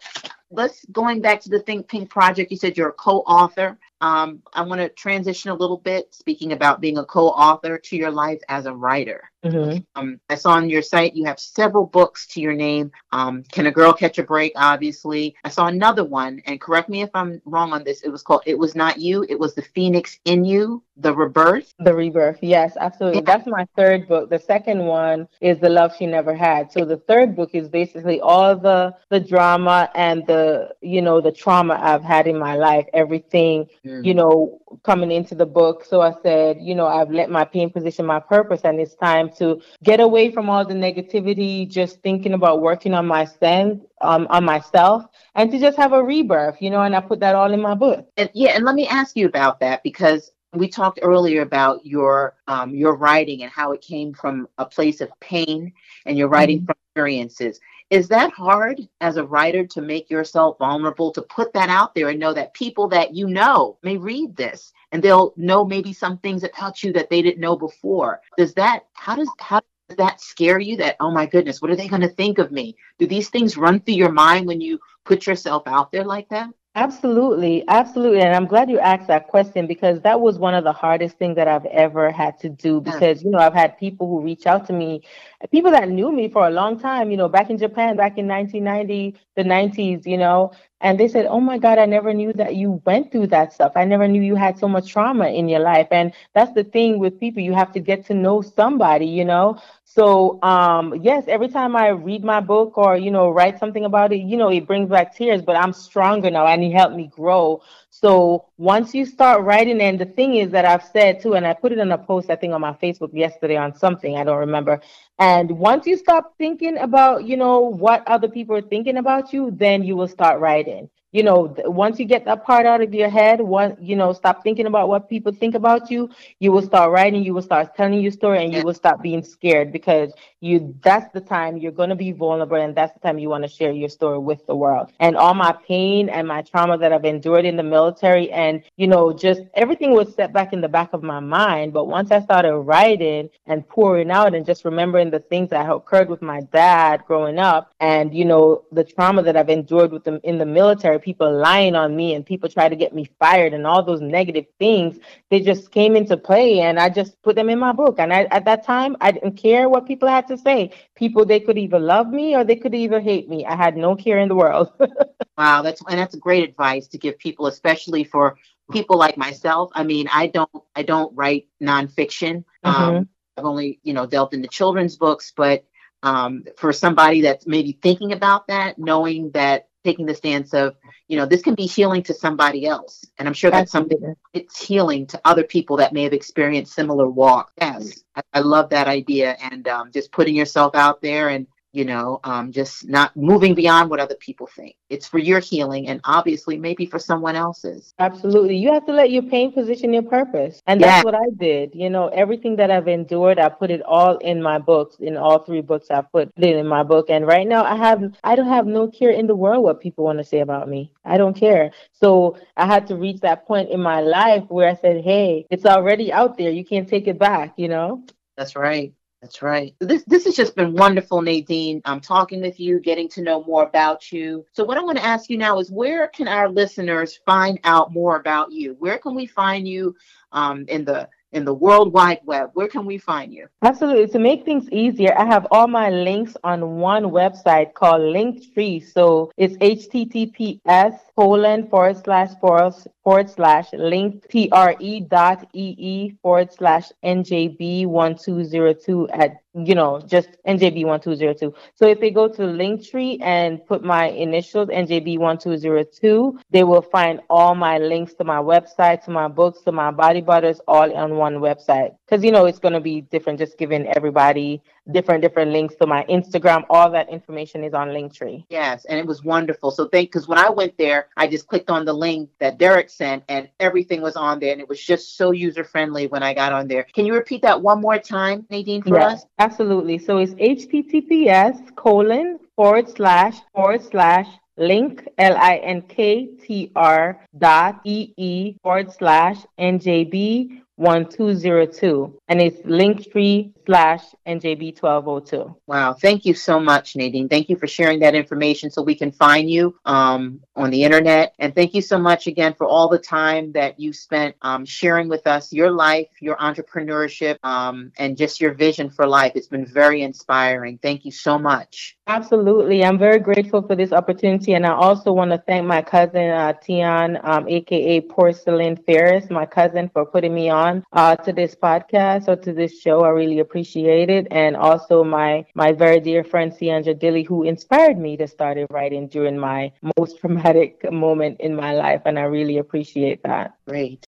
let's 0.51 0.85
going 0.87 1.21
back 1.21 1.41
to 1.43 1.49
the 1.49 1.61
Think 1.61 1.89
Pink 1.89 2.11
project. 2.11 2.51
You 2.51 2.57
said 2.57 2.77
you're 2.77 2.91
a 2.91 2.93
co-author. 2.93 3.79
Um, 4.03 4.43
I 4.53 4.63
want 4.63 4.81
to 4.81 4.89
transition 4.89 5.51
a 5.51 5.55
little 5.55 5.79
bit, 5.79 6.13
speaking 6.13 6.53
about 6.53 6.81
being 6.81 6.99
a 6.99 7.05
co-author 7.05 7.79
to 7.79 7.97
your 7.97 8.11
life 8.11 8.41
as 8.49 8.67
a 8.67 8.75
writer. 8.75 9.31
Mm-hmm. 9.45 9.79
Um, 9.97 10.21
I 10.29 10.35
saw 10.35 10.53
on 10.53 10.69
your 10.69 10.83
site 10.83 11.15
you 11.15 11.25
have 11.25 11.39
several 11.39 11.87
books 11.87 12.27
to 12.29 12.41
your 12.41 12.53
name. 12.53 12.93
Um, 13.13 13.45
Can 13.53 13.67
a 13.67 13.71
Girl 13.71 13.93
Catch 13.93 14.19
a 14.19 14.23
Break? 14.23 14.53
Obviously, 14.57 15.35
I 15.45 15.49
saw 15.49 15.67
another 15.67 16.05
one, 16.05 16.43
and 16.47 16.61
correct 16.61 16.89
me 16.89 17.03
if 17.03 17.11
I'm 17.15 17.41
wrong 17.45 17.73
on 17.73 17.85
this. 17.85 18.03
It 18.03 18.11
was 18.11 18.23
called 18.23 18.43
"It 18.47 18.59
Was 18.59 18.75
Not 18.75 18.99
You." 18.99 19.25
It 19.29 19.39
was 19.39 19.55
the 19.55 19.63
Phoenix 19.63 20.19
in 20.25 20.45
You, 20.45 20.83
the 20.97 21.15
Rebirth. 21.15 21.75
The 21.79 21.95
Rebirth, 21.95 22.39
yes, 22.43 22.77
absolutely. 22.79 23.21
Yeah. 23.21 23.37
That's 23.37 23.47
my 23.49 23.67
third 23.77 24.07
book. 24.07 24.31
The 24.31 24.39
second 24.39 24.85
one 24.85 25.27
is 25.41 25.59
The 25.59 25.69
Love 25.69 25.95
She 25.97 26.07
Never 26.07 26.35
Had. 26.35 26.71
So 26.71 26.85
the 26.85 26.99
third 26.99 27.35
book 27.35 27.51
is 27.53 27.69
basically 27.69 28.21
all 28.21 28.57
the 28.57 28.95
the 29.09 29.21
drama 29.21 29.91
and 29.95 30.27
the 30.27 30.71
you 30.81 31.03
know 31.03 31.21
the 31.21 31.33
trauma 31.33 31.79
I've 31.83 32.05
had 32.05 32.27
in 32.27 32.39
my 32.39 32.55
life, 32.57 32.87
everything 32.93 33.67
mm. 33.93 34.05
you 34.05 34.15
know, 34.15 34.61
coming 34.83 35.11
into 35.11 35.35
the 35.35 35.47
book. 35.47 35.85
So 35.85 36.01
I 36.01 36.15
said, 36.23 36.59
you 36.61 36.75
know, 36.75 36.87
I've 36.87 37.11
let 37.11 37.31
my 37.31 37.45
pain 37.45 37.71
position 37.71 38.07
my 38.07 38.21
purpose, 38.21 38.63
and 38.65 38.81
it's 38.81 38.95
time 38.95 39.31
to 39.39 39.61
get 39.83 40.01
away 40.01 40.31
from 40.31 40.49
all 40.49 40.65
the 40.65 40.75
negativity, 40.75 41.69
just 41.69 42.01
thinking 42.03 42.35
about 42.35 42.63
working 42.63 42.95
on 42.95 43.07
my 43.07 43.25
sense, 43.25 43.85
um, 44.01 44.27
on 44.31 44.45
myself, 44.45 45.05
and 45.35 45.51
to 45.51 45.59
just 45.59 45.77
have 45.77 45.93
a 45.93 46.03
rebirth, 46.03 46.61
you 46.61 46.71
know. 46.71 46.83
And 46.83 46.97
I 46.97 47.01
put 47.01 47.21
that 47.21 47.35
all 47.35 47.53
in 47.53 47.61
my 47.61 47.75
book. 47.75 48.09
And 48.17 48.31
yeah, 48.35 48.53
and 48.57 48.65
let 48.65 48.75
me 48.75 48.87
ask 48.87 49.17
you 49.17 49.27
about 49.27 49.61
that 49.61 49.83
because 49.83 50.31
we 50.55 50.69
talked 50.69 50.99
earlier 51.03 51.43
about 51.43 51.85
your 51.87 52.37
um, 52.47 52.75
your 52.75 52.95
writing 52.95 53.43
and 53.43 53.51
how 53.51 53.73
it 53.73 53.81
came 53.81 54.13
from 54.13 54.49
a 54.59 54.67
place 54.67 55.01
of 55.01 55.09
pain 55.21 55.73
and 56.07 56.19
you're 56.19 56.29
writing 56.29 56.59
mm-hmm. 56.59 56.67
from 56.67 56.77
experiences 56.91 57.61
is 57.93 58.09
that 58.09 58.33
hard 58.33 58.81
as 59.03 59.19
a 59.19 59.25
writer 59.25 59.67
to 59.67 59.83
make 59.83 60.09
yourself 60.09 60.57
vulnerable 60.57 61.13
to 61.13 61.21
put 61.21 61.53
that 61.53 61.69
out 61.69 61.95
there 61.95 62.09
and 62.09 62.19
know 62.19 62.33
that 62.33 62.55
people 62.55 62.89
that 62.89 63.15
you 63.15 63.27
know 63.27 63.77
may 63.83 63.99
read 63.99 64.35
this 64.35 64.73
and 64.93 65.03
they'll 65.03 65.35
know 65.37 65.63
maybe 65.63 65.93
some 65.93 66.17
things 66.17 66.43
about 66.43 66.83
you 66.83 66.91
that 66.91 67.11
they 67.11 67.21
didn't 67.21 67.39
know 67.39 67.55
before? 67.55 68.23
Does 68.39 68.55
that 68.55 68.87
how 68.95 69.15
does 69.15 69.29
how 69.39 69.61
does 69.91 69.99
that 69.99 70.23
scare 70.23 70.59
you 70.59 70.75
that 70.79 70.97
oh 71.01 71.11
my 71.11 71.27
goodness 71.27 71.61
what 71.61 71.71
are 71.71 71.77
they 71.77 71.87
going 71.87 72.01
to 72.01 72.09
think 72.09 72.39
of 72.39 72.51
me? 72.51 72.75
Do 72.99 73.07
these 73.07 73.29
things 73.29 73.59
run 73.59 73.79
through 73.79 73.97
your 73.97 74.11
mind 74.11 74.47
when 74.47 74.63
you 74.63 74.81
put 75.05 75.27
yourself 75.27 75.65
out 75.67 75.93
there 75.93 76.05
like 76.05 76.31
that 76.31 76.49
Absolutely, 76.75 77.63
absolutely. 77.69 78.23
And 78.23 78.35
I'm 78.35 78.47
glad 78.47 78.71
you 78.71 78.79
asked 78.79 79.07
that 79.09 79.29
question 79.29 79.67
because 79.67 80.01
that 80.01 80.23
was 80.23 80.39
one 80.39 80.55
of 80.55 80.65
the 80.65 80.73
hardest 80.73 81.19
things 81.19 81.37
that 81.37 81.47
I've 81.47 81.67
ever 81.67 82.11
had 82.11 82.39
to 82.39 82.49
do 82.49 82.81
because, 82.81 83.23
you 83.23 83.31
know, 83.31 83.37
I've 83.39 83.53
had 83.53 83.77
people 83.77 84.09
who 84.09 84.23
reach 84.23 84.47
out 84.47 84.67
to 84.69 84.73
me, 84.73 85.03
people 85.51 85.71
that 85.73 85.91
knew 85.91 86.11
me 86.11 86.31
for 86.31 86.47
a 86.47 86.51
long 86.51 86.81
time, 86.81 87.11
you 87.11 87.19
know, 87.19 87.29
back 87.29 87.51
in 87.51 87.59
Japan, 87.59 87.95
back 87.95 88.17
in 88.17 88.27
1990, 88.27 89.15
the 89.37 89.45
90s, 89.45 90.07
you 90.07 90.17
know, 90.17 90.53
and 90.81 90.99
they 90.99 91.09
said, 91.09 91.27
Oh 91.27 91.41
my 91.41 91.59
God, 91.59 91.79
I 91.79 91.85
never 91.85 92.15
knew 92.15 92.33
that 92.33 92.57
you 92.57 92.81
went 92.87 93.13
through 93.13 93.27
that 93.27 93.53
stuff. 93.53 93.73
I 93.77 93.85
never 93.85 94.09
knew 94.09 94.23
you 94.23 94.35
had 94.35 94.59
so 94.59 94.67
much 94.67 94.91
trauma 94.91 95.29
in 95.29 95.51
your 95.51 95.61
life. 95.61 95.89
And 95.91 96.15
that's 96.35 96.55
the 96.55 96.65
thing 96.65 96.99
with 96.99 97.21
people, 97.21 97.43
you 97.43 97.53
have 97.53 97.73
to 97.73 97.81
get 97.81 98.07
to 98.07 98.15
know 98.15 98.41
somebody, 98.41 99.07
you 99.07 99.27
know? 99.27 99.59
So, 99.95 100.43
um, 100.43 100.95
yes, 101.03 101.25
every 101.29 101.49
time 101.49 101.77
I 101.77 101.89
read 101.89 102.25
my 102.25 102.41
book 102.41 102.79
or, 102.79 102.97
you 102.97 103.11
know, 103.11 103.29
write 103.29 103.59
something 103.59 103.85
about 103.85 104.11
it, 104.11 104.23
you 104.23 104.39
know, 104.39 104.49
it 104.49 104.67
brings 104.67 104.89
back 104.89 105.15
tears, 105.15 105.43
but 105.43 105.55
I'm 105.55 105.75
stronger 105.75 106.31
now 106.31 106.47
and 106.47 106.65
it 106.65 106.73
helped 106.73 106.97
me 106.97 107.09
grow. 107.09 107.61
So 107.91 108.47
once 108.57 108.95
you 108.95 109.05
start 109.05 109.43
writing, 109.43 109.83
and 109.83 109.99
the 109.99 110.07
thing 110.07 110.37
is 110.37 110.51
that 110.53 110.65
I've 110.65 110.83
said 110.83 111.21
too, 111.21 111.35
and 111.35 111.47
I 111.47 111.53
put 111.53 111.73
it 111.73 111.79
in 111.79 111.93
a 111.93 111.99
post, 111.99 112.31
I 112.31 112.37
think 112.37 112.55
on 112.55 112.63
my 112.63 112.73
Facebook 112.73 113.11
yesterday 113.13 113.57
on 113.59 113.75
something, 113.75 114.17
I 114.17 114.25
don't 114.25 114.39
remember. 114.39 114.81
And 115.19 115.51
once 115.59 115.87
you 115.87 115.99
stop 115.99 116.37
thinking 116.39 116.79
about, 116.79 117.25
you 117.25 117.37
know, 117.37 117.61
what 117.61 118.03
other 118.09 118.29
people 118.29 118.57
are 118.57 118.63
thinking 118.63 118.97
about 118.97 119.35
you, 119.35 119.51
then 119.51 119.83
you 119.83 119.95
will 119.95 120.09
start 120.09 120.41
writing 120.41 120.89
you 121.13 121.23
know 121.23 121.55
once 121.67 121.99
you 121.99 122.05
get 122.07 122.25
that 122.25 122.45
part 122.45 122.67
out 122.67 122.83
of 122.83 122.93
your 122.95 123.09
head 123.09 123.41
one 123.41 123.77
you 123.81 123.97
know 123.97 124.13
stop 124.13 124.43
thinking 124.43 124.67
about 124.67 124.89
what 124.89 125.09
people 125.09 125.33
think 125.33 125.55
about 125.55 125.91
you 125.91 126.09
you 126.41 126.53
will 126.53 126.63
start 126.63 126.91
writing 126.91 127.23
you 127.23 127.35
will 127.35 127.43
start 127.43 127.75
telling 127.77 128.01
your 128.01 128.13
story 128.13 128.45
and 128.45 128.53
you 128.55 128.63
will 128.63 128.75
stop 128.75 129.03
being 129.03 129.23
scared 129.23 129.73
because 129.73 130.13
you 130.43 130.75
that's 130.83 131.13
the 131.13 131.21
time 131.21 131.57
you're 131.57 131.73
going 131.73 131.89
to 131.89 131.95
be 131.95 132.13
vulnerable 132.13 132.57
and 132.57 132.75
that's 132.75 132.93
the 132.95 133.01
time 133.01 133.19
you 133.19 133.29
want 133.29 133.43
to 133.43 133.49
share 133.49 133.73
your 133.73 133.89
story 133.89 134.19
with 134.19 134.45
the 134.47 134.55
world 134.55 134.93
and 135.01 135.17
all 135.17 135.35
my 135.35 135.53
pain 135.67 136.09
and 136.09 136.27
my 136.27 136.43
trauma 136.43 136.77
that 136.77 136.93
i've 136.93 137.05
endured 137.05 137.45
in 137.45 137.57
the 137.57 137.63
military 137.63 138.31
and 138.33 138.63
you 138.77 138.87
know 138.87 139.13
just 139.13 139.43
everything 139.55 139.93
was 139.93 140.15
set 140.15 140.33
back 140.33 140.53
in 140.53 140.61
the 140.61 140.69
back 140.69 140.93
of 140.93 141.03
my 141.03 141.21
mind 141.21 141.73
but 141.73 141.87
once 141.87 142.11
i 142.11 142.21
started 142.21 142.57
writing 142.57 143.29
and 143.47 143.67
pouring 143.69 144.11
out 144.11 144.35
and 144.35 144.45
just 144.45 144.65
remembering 144.65 145.11
the 145.11 145.21
things 145.21 145.51
that 145.51 145.71
occurred 145.71 146.09
with 146.09 146.23
my 146.23 146.41
dad 146.53 147.03
growing 147.07 147.39
up 147.39 147.73
and 147.81 148.15
you 148.15 148.25
know 148.25 148.65
the 148.73 148.85
trauma 148.85 149.23
that 149.23 149.37
i've 149.37 149.51
endured 149.51 149.93
with 149.93 150.05
them 150.05 150.21
in 150.25 150.39
the 150.39 150.47
military 150.47 150.99
people 150.99 151.33
lying 151.33 151.75
on 151.75 151.95
me 151.95 152.15
and 152.15 152.27
people 152.27 152.49
try 152.49 152.69
to 152.69 152.77
get 152.77 152.95
me 152.95 153.09
fired 153.19 153.53
and 153.53 153.67
all 153.67 153.83
those 153.83 154.01
negative 154.01 154.47
things, 154.59 154.99
they 155.31 155.41
just 155.41 155.71
came 155.71 155.97
into 155.97 156.17
play 156.17 156.61
and 156.61 156.79
I 156.79 156.89
just 156.89 157.21
put 157.23 157.37
them 157.37 157.49
in 157.49 157.59
my 157.59 157.73
book. 157.73 157.97
And 157.99 158.13
I, 158.13 158.25
at 158.25 158.45
that 158.45 158.65
time, 158.65 158.97
I 159.01 159.13
didn't 159.13 159.37
care 159.37 159.69
what 159.69 159.87
people 159.87 160.09
had 160.09 160.27
to 160.29 160.32
say. 160.37 160.73
People, 160.95 161.25
they 161.25 161.41
could 161.41 161.59
either 161.59 161.79
love 161.79 162.09
me 162.09 162.35
or 162.35 162.45
they 162.45 162.57
could 162.57 162.75
either 162.75 163.01
hate 163.01 163.29
me. 163.29 163.47
I 163.47 163.57
had 163.57 163.77
no 163.77 163.97
care 163.97 164.19
in 164.19 164.29
the 164.29 164.35
world. 164.35 164.71
wow, 165.39 165.63
that's 165.63 165.83
and 165.89 165.99
that's 165.99 166.15
great 166.17 166.49
advice 166.49 166.87
to 166.89 166.99
give 166.99 167.19
people, 167.19 167.47
especially 167.47 168.05
for 168.05 168.37
people 168.71 168.99
like 168.99 169.17
myself. 169.17 169.71
I 169.75 169.85
mean, 169.85 170.09
I 170.13 170.27
don't 170.29 170.51
I 170.75 170.83
don't 170.83 171.15
write 171.17 171.47
nonfiction. 171.63 172.45
Mm-hmm. 172.65 172.83
Um, 172.83 173.09
I've 173.37 173.45
only 173.45 173.81
you 173.83 173.93
know 173.93 174.07
dealt 174.07 174.35
in 174.35 174.43
the 174.43 174.49
children's 174.49 174.97
books, 174.97 175.33
but 175.37 175.65
um, 176.03 176.45
for 176.57 176.73
somebody 176.73 177.23
that's 177.23 177.47
maybe 177.47 177.79
thinking 177.83 178.13
about 178.13 178.49
that, 178.49 178.79
knowing 178.79 179.31
that 179.33 179.69
taking 179.85 180.07
the 180.07 180.15
stance 180.15 180.55
of, 180.55 180.77
you 181.09 181.17
know, 181.17 181.27
this 181.27 181.43
can 181.43 181.55
be 181.55 181.67
healing 181.67 182.03
to 182.05 182.15
somebody 182.15 182.67
else. 182.67 183.05
And 183.19 183.29
I'm 183.29 183.35
sure 183.35 183.51
that's 183.51 183.73
something 183.73 184.15
it's 184.33 184.65
healing 184.65 185.07
to 185.09 185.21
other 185.25 185.45
people 185.45 185.77
that 185.79 185.93
may 185.93 186.05
have 186.05 186.13
experienced 186.13 186.75
similar 186.75 187.09
walk. 187.09 187.53
Yes, 187.61 188.05
I, 188.17 188.23
I 188.35 188.41
love 188.41 188.71
that 188.71 188.89
idea. 188.89 189.37
And 189.41 189.67
um, 189.69 189.91
just 189.93 190.13
putting 190.13 190.35
yourself 190.35 190.75
out 190.75 191.03
there 191.03 191.29
and 191.31 191.47
you 191.73 191.87
know, 191.87 192.21
um, 192.25 192.53
just 192.53 192.87
not 192.89 193.17
moving 193.17 193.55
beyond 193.55 193.89
what 193.89 193.99
other 193.99 194.15
people 194.17 194.47
think. 194.47 194.77
It's 194.91 195.09
for 195.09 195.19
your 195.19 195.41
healing 195.41 195.89
and 195.89 196.01
obviously 196.05 196.59
maybe 196.59 196.85
for 196.85 196.99
someone 196.99 197.35
else's. 197.35 197.95
Absolutely. 197.99 198.57
You 198.57 198.73
have 198.73 198.85
to 198.87 198.93
let 198.93 199.11
your 199.11 199.23
pain 199.23 199.53
position 199.53 199.93
your 199.93 200.03
purpose. 200.03 200.63
And 200.67 200.81
yeah. 200.81 200.87
that's 200.87 201.05
what 201.05 201.15
I 201.15 201.31
did. 201.39 201.75
You 201.75 201.89
know, 201.89 202.09
everything 202.09 202.57
that 202.57 202.71
I've 202.71 202.89
endured, 202.89 203.39
I 203.39 203.49
put 203.49 203.71
it 203.71 203.83
all 203.83 204.19
in 204.19 204.43
my 204.43 204.59
books. 204.59 204.97
In 205.01 205.17
all 205.17 205.39
three 205.39 205.63
books, 205.63 205.91
I 205.91 206.03
put 206.03 206.31
it 206.37 206.57
in 206.57 206.67
my 206.67 206.83
book. 206.83 207.09
And 207.09 207.27
right 207.27 207.49
now 207.49 207.65
I 207.65 207.77
have 207.77 208.03
I 208.23 208.37
don't 208.37 208.49
have 208.49 208.67
no 208.67 208.89
care 208.89 209.11
in 209.11 209.27
the 209.27 209.37
world 209.37 209.65
what 209.65 209.81
people 209.81 210.05
want 210.05 210.19
to 210.19 210.25
say 210.25 210.41
about 210.41 210.69
me. 210.69 210.93
I 211.05 211.17
don't 211.17 211.35
care. 211.35 211.71
So 211.93 212.37
I 212.57 212.67
had 212.67 212.87
to 212.89 212.97
reach 212.97 213.21
that 213.21 213.47
point 213.47 213.71
in 213.71 213.81
my 213.81 214.01
life 214.01 214.45
where 214.49 214.69
I 214.69 214.75
said, 214.75 215.03
Hey, 215.03 215.47
it's 215.51 215.65
already 215.65 216.13
out 216.13 216.37
there. 216.37 216.51
You 216.51 216.65
can't 216.65 216.89
take 216.89 217.09
it 217.09 217.19
back, 217.19 217.55
you 217.57 217.69
know? 217.69 218.05
That's 218.37 218.57
right. 218.57 218.93
That's 219.23 219.41
right. 219.41 219.73
This 219.79 220.03
this 220.09 220.25
has 220.25 220.35
just 220.35 220.57
been 220.57 220.73
wonderful, 220.73 221.23
Nadine. 221.23 221.81
I'm 221.85 222.01
talking 222.01 222.41
with 222.41 222.59
you, 222.59 222.81
getting 222.81 223.09
to 223.11 223.23
know 223.23 223.45
more 223.45 223.63
about 223.63 224.11
you. 224.11 224.45
So 224.51 224.65
what 224.65 224.77
I 224.77 224.83
want 224.83 224.99
to 224.99 225.05
ask 225.05 225.31
you 225.31 225.39
now 225.39 225.61
is 225.61 225.71
where 225.71 226.09
can 226.09 226.27
our 226.27 226.49
listeners 226.49 227.21
find 227.25 227.61
out 227.63 227.93
more 227.93 228.17
about 228.17 228.51
you? 228.51 228.75
Where 228.81 228.99
can 228.99 229.15
we 229.15 229.27
find 229.27 229.67
you 229.69 229.95
um, 230.33 230.65
in 230.67 230.85
the 230.85 231.09
in 231.31 231.45
the 231.45 231.55
World 231.55 231.93
Wide 231.93 232.19
Web? 232.25 232.51
Where 232.55 232.67
can 232.67 232.85
we 232.85 232.99
find 232.99 233.33
you? 233.33 233.47
Absolutely. 233.63 234.09
To 234.09 234.19
make 234.19 234.45
things 234.45 234.69
easier, 234.71 235.15
I 235.17 235.25
have 235.25 235.47
all 235.53 235.69
my 235.69 235.89
links 235.89 236.37
on 236.43 236.79
one 236.79 237.05
website 237.05 237.75
called 237.75 238.01
Linktree. 238.03 238.85
So 238.93 239.31
it's 239.37 239.57
https 239.59 240.99
colon 241.17 241.69
forward 241.69 241.97
slash 241.97 242.31
forward, 242.41 242.75
forward 243.05 243.29
slash 243.31 243.73
link 243.73 244.25
tre 244.31 245.01
dot 245.01 245.49
ee 245.53 246.11
forward 246.23 246.53
slash 246.53 246.91
njb 247.05 247.87
one 247.87 248.17
two 248.17 248.45
zero 248.45 248.73
two 248.73 249.09
at 249.11 249.37
you 249.55 249.75
know 249.75 250.01
just 250.07 250.31
njb 250.47 250.87
one 250.87 251.01
two 251.01 251.15
zero 251.15 251.35
two. 251.35 251.53
So 251.75 251.87
if 251.87 252.01
they 252.01 252.11
go 252.11 252.29
to 252.29 252.43
Linktree 252.43 253.21
and 253.21 253.65
put 253.67 253.85
my 253.85 254.07
initials 254.09 254.69
njb 254.69 255.19
one 255.19 255.37
two 255.39 255.57
zero 255.57 255.85
two, 255.85 256.39
they 256.51 256.65
will 256.65 256.83
find 256.83 257.21
all 257.29 257.55
my 257.55 257.79
links 257.79 258.15
to 258.15 258.25
my 258.25 258.39
website, 258.39 259.05
to 259.05 259.11
my 259.11 259.29
books, 259.29 259.61
to 259.63 259.73
my 259.73 259.91
body 259.91 260.23
butters, 260.23 260.61
all 260.67 260.95
on 260.97 261.17
one 261.17 261.35
website. 261.35 261.95
Because 262.07 262.25
you 262.25 262.33
know 262.33 262.47
it's 262.47 262.59
going 262.59 262.75
to 262.75 262.81
be 262.81 263.03
different, 263.03 263.39
just 263.39 263.59
giving 263.59 263.87
everybody 263.89 264.63
different 264.91 265.23
different 265.23 265.53
links 265.53 265.75
to 265.77 265.87
my 265.87 266.05
Instagram. 266.05 266.65
All 266.69 266.91
that 266.91 267.09
information 267.09 267.63
is 267.65 267.75
on 267.75 267.89
Linktree. 267.89 268.45
Yes, 268.49 268.85
and 268.87 268.99
it 268.99 269.07
was 269.07 269.23
wonderful. 269.23 269.71
So 269.71 269.87
thank 269.89 270.11
because 270.11 270.27
when 270.27 270.39
I 270.39 270.51
went 270.51 270.77
there, 270.79 271.09
I 271.17 271.29
just 271.29 271.47
clicked 271.47 271.71
on 271.71 271.85
the 271.85 271.93
link 271.93 272.31
that 272.41 272.59
Derek 272.59 272.91
sent, 272.91 273.23
and 273.29 273.49
everything 273.61 274.01
was 274.01 274.17
on 274.17 274.41
there, 274.41 274.53
and 274.53 274.61
it 274.61 274.69
was 274.69 274.83
just 274.83 275.17
so 275.17 275.31
user 275.31 275.65
friendly 275.65 276.07
when 276.07 276.23
I 276.23 276.35
got 276.35 276.53
on 276.53 276.67
there. 276.69 276.85
Can 276.95 277.07
you 277.07 277.15
repeat 277.15 277.43
that 277.43 277.61
one 277.61 277.81
more 277.81 277.99
time, 277.99 278.47
Nadine, 278.51 278.83
for 278.83 278.99
yes, 278.99 279.21
us? 279.21 279.27
Absolutely. 279.39 279.99
So 279.99 280.19
it's 280.19 280.35
https 280.35 281.75
colon 281.77 282.39
forward 282.57 282.89
slash 282.89 283.37
forward 283.55 283.83
slash 283.83 284.27
link 284.57 285.09
l 285.19 285.37
i 285.37 285.57
n 285.57 285.83
k 285.83 286.29
t 286.43 286.71
r 286.77 287.27
dot 287.39 287.81
e 287.85 288.13
e 288.17 288.57
forward 288.63 288.93
slash 288.93 289.39
njb 289.59 290.62
1202 290.77 292.19
and 292.29 292.41
it's 292.41 292.59
linktree 292.61 293.53
slash 293.67 294.03
njb1202 294.27 295.55
wow 295.67 295.93
thank 295.93 296.25
you 296.25 296.35
so 296.35 296.59
much 296.59 296.97
nadine. 296.97 297.29
Thank 297.29 297.49
you 297.49 297.57
for 297.57 297.67
sharing 297.67 298.01
that 298.01 298.15
information 298.15 298.71
so 298.71 298.83
we 298.83 298.95
can 298.95 299.13
find 299.13 299.51
you 299.51 299.77
um, 299.85 300.41
on 300.57 300.71
the 300.71 300.83
internet. 300.83 301.35
And 301.39 301.55
thank 301.55 301.75
you 301.75 301.83
so 301.83 301.99
much 301.99 302.27
again 302.27 302.55
for 302.55 302.67
all 302.67 302.89
the 302.89 302.99
time 302.99 303.53
that 303.53 303.79
you 303.79 303.93
spent 303.93 304.37
um, 304.43 304.65
sharing 304.65 305.09
with 305.09 305.27
us 305.27 305.53
your 305.53 305.71
life 305.71 306.09
your 306.21 306.37
entrepreneurship 306.37 307.37
um, 307.43 307.93
and 307.99 308.17
just 308.17 308.41
your 308.41 308.55
vision 308.55 308.91
for 308.91 309.07
life. 309.07 309.33
It's 309.35 309.49
been 309.49 309.67
very 309.67 310.03
inspiring. 310.03 310.79
Thank 310.83 311.05
you 311.05 311.13
so 311.13 311.39
much. 311.39 311.97
Absolutely. 312.07 312.85
I'm 312.85 312.99
very 312.99 313.19
grateful 313.19 313.63
for 313.63 313.77
this 313.77 313.93
opportunity 313.93 314.55
and 314.55 314.67
i 314.67 314.73
also 314.73 315.13
want 315.13 315.31
to 315.31 315.39
thank 315.47 315.65
my 315.67 315.83
cousin 315.83 316.31
uh, 316.31 316.53
tian 316.65 317.19
aka 317.49 317.99
um, 317.99 318.09
porcelain 318.09 318.77
ferris 318.77 319.31
my 319.31 319.47
cousin 319.47 319.89
for 319.93 320.05
putting 320.05 320.35
me 320.35 320.49
on 320.51 320.62
on 320.63 320.85
uh, 320.93 321.17
to 321.25 321.33
this 321.33 321.55
podcast 321.55 322.29
or 322.29 322.37
to 322.37 322.53
this 322.53 322.81
show. 322.81 323.03
I 323.03 323.09
really 323.09 323.41
appreciate 323.41 324.09
it. 324.11 324.27
And 324.31 324.57
also 324.57 325.05
my 325.05 325.45
my 325.55 325.73
very 325.73 326.01
dear 326.01 326.23
friend 326.25 326.53
Siandra 326.53 326.95
Dilly, 326.95 327.25
who 327.25 327.43
inspired 327.43 327.99
me 327.99 328.17
to 328.17 328.27
start 328.27 328.59
writing 328.71 329.09
during 329.09 329.39
my 329.39 329.73
most 329.99 330.19
traumatic 330.21 330.91
moment 330.93 331.41
in 331.41 331.55
my 331.55 331.73
life. 331.75 332.03
And 332.07 332.19
I 332.19 332.23
really 332.39 332.59
appreciate 332.59 333.23
that. 333.25 333.55
Great. 333.69 334.01